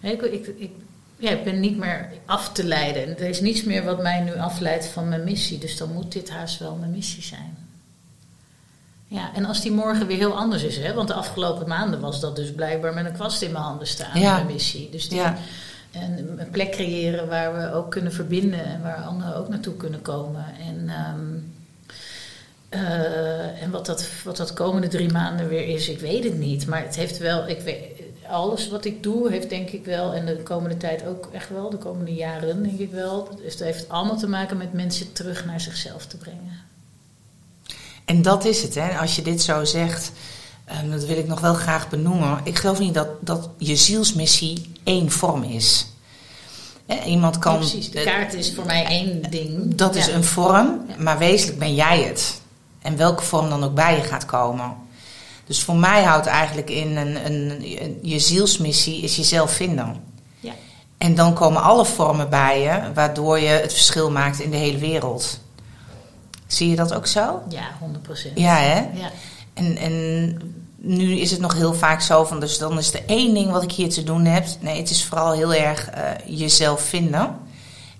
[0.00, 0.70] Ik, ik, ik,
[1.16, 3.02] ja, ik ben niet meer af te leiden.
[3.02, 5.58] En er is niets meer wat mij nu afleidt van mijn missie.
[5.58, 7.63] Dus dan moet dit haast wel mijn missie zijn.
[9.06, 10.94] Ja, en als die morgen weer heel anders is, hè?
[10.94, 14.20] want de afgelopen maanden was dat dus blijkbaar met een kwast in mijn handen staan,
[14.20, 14.34] ja.
[14.34, 14.90] mijn missie.
[14.90, 15.36] Dus die, ja.
[15.90, 20.02] en een plek creëren waar we ook kunnen verbinden en waar anderen ook naartoe kunnen
[20.02, 20.44] komen.
[20.68, 21.52] En, um,
[22.70, 26.66] uh, en wat, dat, wat dat komende drie maanden weer is, ik weet het niet.
[26.66, 27.84] Maar het heeft wel, ik weet,
[28.28, 31.70] alles wat ik doe, heeft denk ik wel, en de komende tijd ook echt wel,
[31.70, 35.60] de komende jaren denk ik wel, het heeft allemaal te maken met mensen terug naar
[35.60, 36.72] zichzelf te brengen.
[38.04, 38.98] En dat is het, hè.
[38.98, 40.12] Als je dit zo zegt,
[40.82, 42.40] um, dat wil ik nog wel graag benoemen.
[42.42, 45.86] Ik geloof niet dat, dat je zielsmissie één vorm is.
[47.06, 47.52] Iemand kan.
[47.52, 49.74] Ja, precies, de kaart is voor mij één ding.
[49.74, 52.40] Dat is een vorm, maar wezenlijk ben jij het.
[52.82, 54.74] En welke vorm dan ook bij je gaat komen.
[55.46, 57.50] Dus voor mij houdt eigenlijk in een, een,
[57.82, 60.02] een- je zielsmissie is jezelf vinden.
[60.40, 60.52] Ja.
[60.98, 64.78] En dan komen alle vormen bij je, waardoor je het verschil maakt in de hele
[64.78, 65.40] wereld.
[66.46, 67.42] Zie je dat ook zo?
[67.48, 67.68] Ja,
[68.30, 68.32] 100%.
[68.34, 68.78] Ja, hè?
[68.78, 69.10] Ja.
[69.54, 70.38] En, en
[70.76, 73.62] nu is het nog heel vaak zo van, dus dan is er één ding wat
[73.62, 74.46] ik hier te doen heb.
[74.60, 77.36] Nee, het is vooral heel erg eh, jezelf vinden.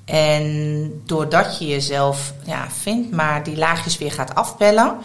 [0.04, 4.96] En doordat je jezelf ja, vindt, maar die laagjes weer gaat afbellen,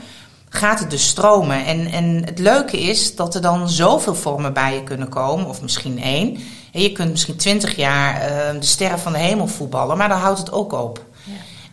[0.50, 1.66] gaat het dus stromen.
[1.66, 5.62] En, en het leuke is dat er dan zoveel vormen bij je kunnen komen, of
[5.62, 6.38] misschien één.
[6.72, 10.20] En je kunt misschien twintig jaar eh, de sterren van de hemel voetballen, maar dan
[10.20, 11.06] houdt het ook op.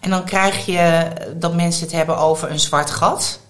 [0.07, 3.41] En dan krijg je dat mensen het hebben over een zwart gat.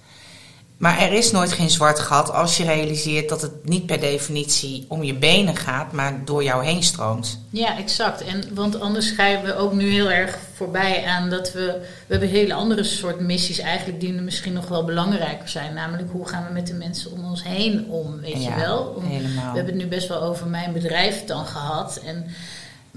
[0.77, 4.85] Maar er is nooit geen zwart gat als je realiseert dat het niet per definitie
[4.89, 7.41] om je benen gaat, maar door jou heen stroomt.
[7.51, 8.25] Ja, exact.
[8.25, 11.81] En, want anders gaan we ook nu heel erg voorbij aan dat we...
[12.07, 15.75] We hebben hele andere soort missies eigenlijk die misschien nog wel belangrijker zijn.
[15.75, 18.95] Namelijk hoe gaan we met de mensen om ons heen om, weet Ja, je wel?
[18.97, 19.09] Om-.
[19.09, 22.01] We hebben het nu best wel over mijn bedrijf dan gehad.
[22.05, 22.27] En,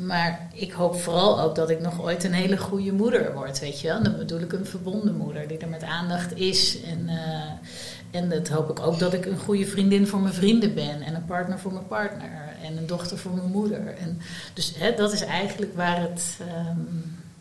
[0.05, 3.81] maar ik hoop vooral ook dat ik nog ooit een hele goede moeder word, weet
[3.81, 4.03] je wel?
[4.03, 6.81] Dan bedoel ik een verbonden moeder die er met aandacht is.
[6.81, 10.73] En, eh, en dat hoop ik ook dat ik een goede vriendin voor mijn vrienden
[10.73, 11.01] ben.
[11.01, 12.55] En een partner voor mijn partner.
[12.63, 13.87] En een dochter voor mijn moeder.
[13.97, 14.21] En
[14.53, 16.79] dus hè, dat is eigenlijk waar het ehm,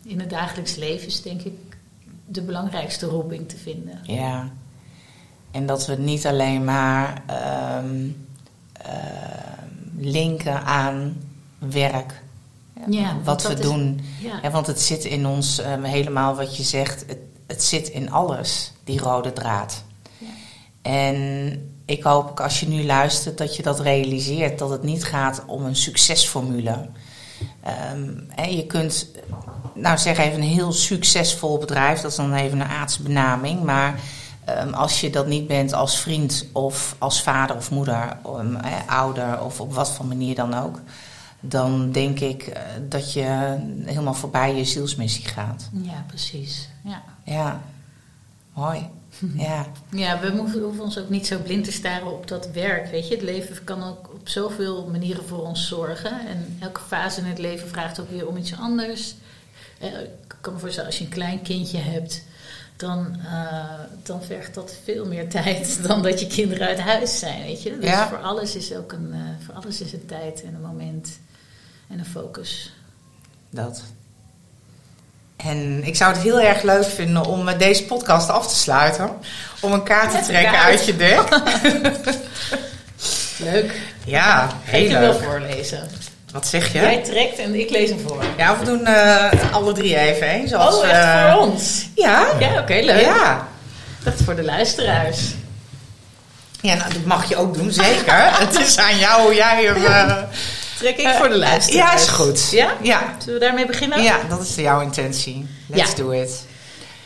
[0.03, 1.53] in het dagelijks leven is, denk ik,
[2.25, 3.99] de belangrijkste roeping te vinden.
[4.03, 4.49] Ja.
[5.51, 8.07] En dat we het niet alleen maar ehm,
[8.73, 11.17] ehm, linken aan
[11.57, 12.21] werk.
[12.87, 14.01] Ja, wat we doen.
[14.41, 18.11] Ja, want het zit in ons, ehm, helemaal wat je zegt, het, het zit in
[18.11, 19.83] alles, die rode draad.
[20.81, 25.43] En ik hoop als je nu luistert dat je dat realiseert, dat het niet gaat
[25.45, 26.89] om een succesformule.
[27.63, 29.07] Ehm, hè, je kunt,
[29.73, 33.99] nou zeg even een heel succesvol bedrijf, dat is dan even een aardse benaming, maar
[34.45, 38.17] ehm, als je dat niet bent als vriend of als vader of moeder,
[38.85, 40.79] ouder of op wat voor manier dan ook,
[41.39, 45.69] dan denk ik eh, dat je helemaal voorbij je zielsmissie gaat.
[45.81, 46.69] ja, precies.
[46.83, 47.03] Ja.
[47.25, 47.61] Ja,
[48.53, 48.87] mooi.
[49.35, 49.65] Ja.
[49.91, 52.91] Ja, we hoeven, ons ook niet zo blind te staren op dat werk.
[52.91, 56.27] Weet je, het leven kan ook op zoveel manieren voor ons zorgen.
[56.27, 59.15] En elke fase in het leven vraagt ook weer om iets anders.
[59.79, 62.23] Eh, Ik kan me voorstellen, als je een klein kindje hebt,
[62.75, 63.63] dan, eh,
[64.03, 67.41] dan vergt dat veel meer tijd dan dat je kinderen uit huis zijn.
[67.41, 67.75] Weet je?
[67.79, 68.07] Dus Ja.
[68.07, 69.13] voor alles is ook een,
[69.45, 71.19] voor alles is een tijd en een moment
[71.89, 72.73] en een focus.
[73.49, 73.81] Dat.
[75.37, 79.09] En ik zou het heel erg leuk vinden om met deze podcast af te sluiten.
[79.61, 80.63] Om een kaart te trekken kaart.
[80.65, 81.21] uit je dek.
[83.37, 83.75] Leuk.
[84.05, 85.23] Ja, heel ik wel leuk.
[85.23, 85.89] voorlezen.
[86.31, 87.01] Wat zeg Jij je?
[87.01, 88.23] trekt en ik lees hem voor.
[88.37, 90.47] Ja, we doen eh, alle drie even heen.
[90.47, 91.87] Zoals, Oh, echt eh, voor ons?
[91.95, 92.27] Ja.
[92.39, 93.01] Ja, oké, leuk.
[93.01, 93.47] Ja.
[94.03, 95.19] Dacht voor de luisteraars.
[96.61, 98.37] Ja, nou, dat mag je ook doen, zeker.
[98.45, 99.85] het is aan jou hoe jij hem...
[99.85, 100.15] eh,
[100.79, 101.91] Trek ik voor de luisteraars.
[101.91, 102.49] ja, is goed.
[102.51, 102.73] Ja?
[102.81, 103.15] Ja.
[103.19, 104.01] Zullen we daarmee beginnen?
[104.03, 105.45] Ja, dat is jouw intentie.
[105.67, 105.95] Let's Ja.
[105.97, 106.45] do it.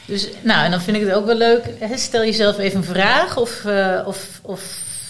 [0.05, 1.65] Dus, nou, en dan vind ik het ook wel leuk.
[1.80, 4.61] Hè, stel jezelf even een vraag of, eh, of, of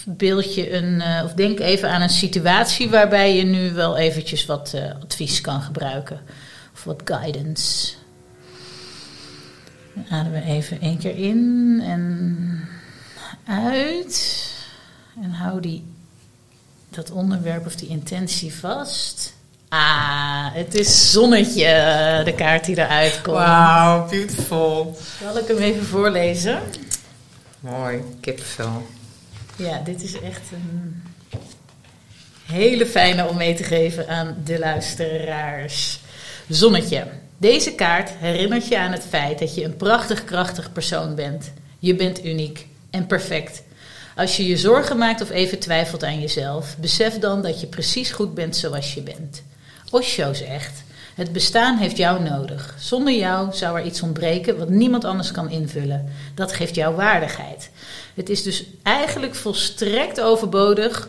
[0.06, 4.46] beeld je een, eh, of denk even aan een situatie waarbij je nu wel eventjes
[4.46, 6.20] wat eh, advies kan gebruiken.
[6.74, 7.92] Of wat guidance.
[9.94, 12.68] Dan ademen we even één keer in en
[13.46, 14.46] uit.
[15.22, 15.84] En hou die,
[16.94, 19.34] dat onderwerp of die intentie vast.
[19.68, 23.36] Ah, het is zonnetje, de kaart die eruit komt.
[23.36, 24.96] Wow, beautiful.
[25.22, 26.62] Zal ik hem even voorlezen?
[27.60, 28.86] Mooi, kippenvel.
[29.56, 31.02] Ja, dit is echt een
[32.46, 36.00] hele fijne om mee te geven aan de luisteraars.
[36.48, 37.06] Zonnetje.
[37.36, 41.52] Deze kaart herinnert je aan het feit dat je een prachtig krachtig persoon bent.
[41.78, 43.62] Je bent uniek en perfect.
[44.16, 48.10] Als je je zorgen maakt of even twijfelt aan jezelf, besef dan dat je precies
[48.10, 49.42] goed bent zoals je bent.
[49.90, 50.82] Osho zegt:
[51.14, 52.74] Het bestaan heeft jou nodig.
[52.78, 56.08] Zonder jou zou er iets ontbreken wat niemand anders kan invullen.
[56.34, 57.70] Dat geeft jou waardigheid.
[58.14, 61.08] Het is dus eigenlijk volstrekt overbodig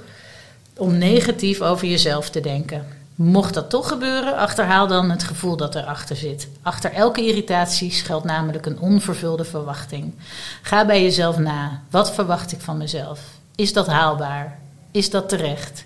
[0.77, 2.94] om negatief over jezelf te denken.
[3.15, 6.47] Mocht dat toch gebeuren, achterhaal dan het gevoel dat erachter zit.
[6.61, 10.13] Achter elke irritatie schuilt namelijk een onvervulde verwachting.
[10.61, 11.81] Ga bij jezelf na.
[11.89, 13.19] Wat verwacht ik van mezelf?
[13.55, 14.59] Is dat haalbaar?
[14.91, 15.85] Is dat terecht?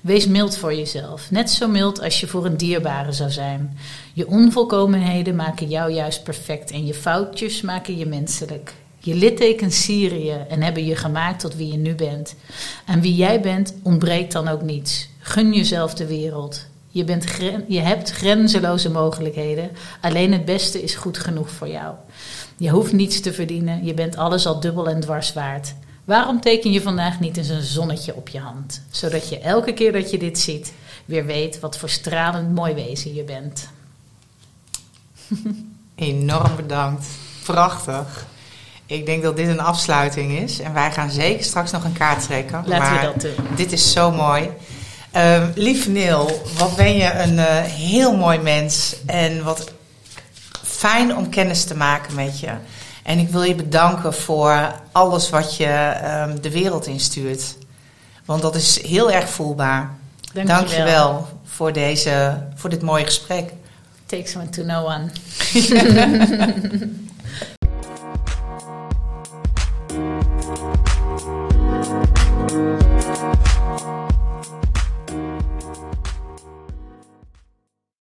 [0.00, 3.78] Wees mild voor jezelf, net zo mild als je voor een dierbare zou zijn.
[4.12, 8.74] Je onvolkomenheden maken jou juist perfect en je foutjes maken je menselijk.
[8.98, 12.34] Je littekens sieren en hebben je gemaakt tot wie je nu bent.
[12.86, 15.08] Aan wie jij bent ontbreekt dan ook niets.
[15.18, 16.66] Gun jezelf de wereld.
[16.88, 17.24] Je, bent
[17.68, 19.70] je hebt grenzeloze mogelijkheden.
[20.00, 21.94] Alleen het beste is goed genoeg voor jou.
[22.56, 23.84] Je hoeft niets te verdienen.
[23.84, 25.74] Je bent alles al dubbel en dwars waard.
[26.04, 28.82] Waarom teken je vandaag niet eens een zonnetje op je hand?
[28.90, 30.72] Zodat je elke keer dat je dit ziet,
[31.04, 33.68] weer weet wat voor stralend mooi wezen je bent.
[35.94, 37.06] Enorm bedankt.
[37.44, 38.26] Prachtig.
[38.86, 40.60] Ik denk dat dit een afsluiting is.
[40.60, 42.62] En wij gaan zeker straks nog een kaart trekken.
[42.66, 43.46] Laten maar we dat doen.
[43.56, 44.50] Dit is zo mooi.
[45.10, 48.96] Ehm lieve Neil, wat ben je een eh, heel mooi mens.
[49.06, 49.72] En wat
[50.64, 52.50] fijn om kennis te maken met je.
[53.02, 57.56] En ik wil je bedanken voor alles wat je ehm, de wereld instuurt.
[58.24, 59.90] Want dat is heel erg voelbaar.
[60.32, 60.84] Dank Dank je wel.
[60.84, 63.52] wel voor, deze, voor dit mooie gesprek.
[64.06, 65.10] Takes one to know one.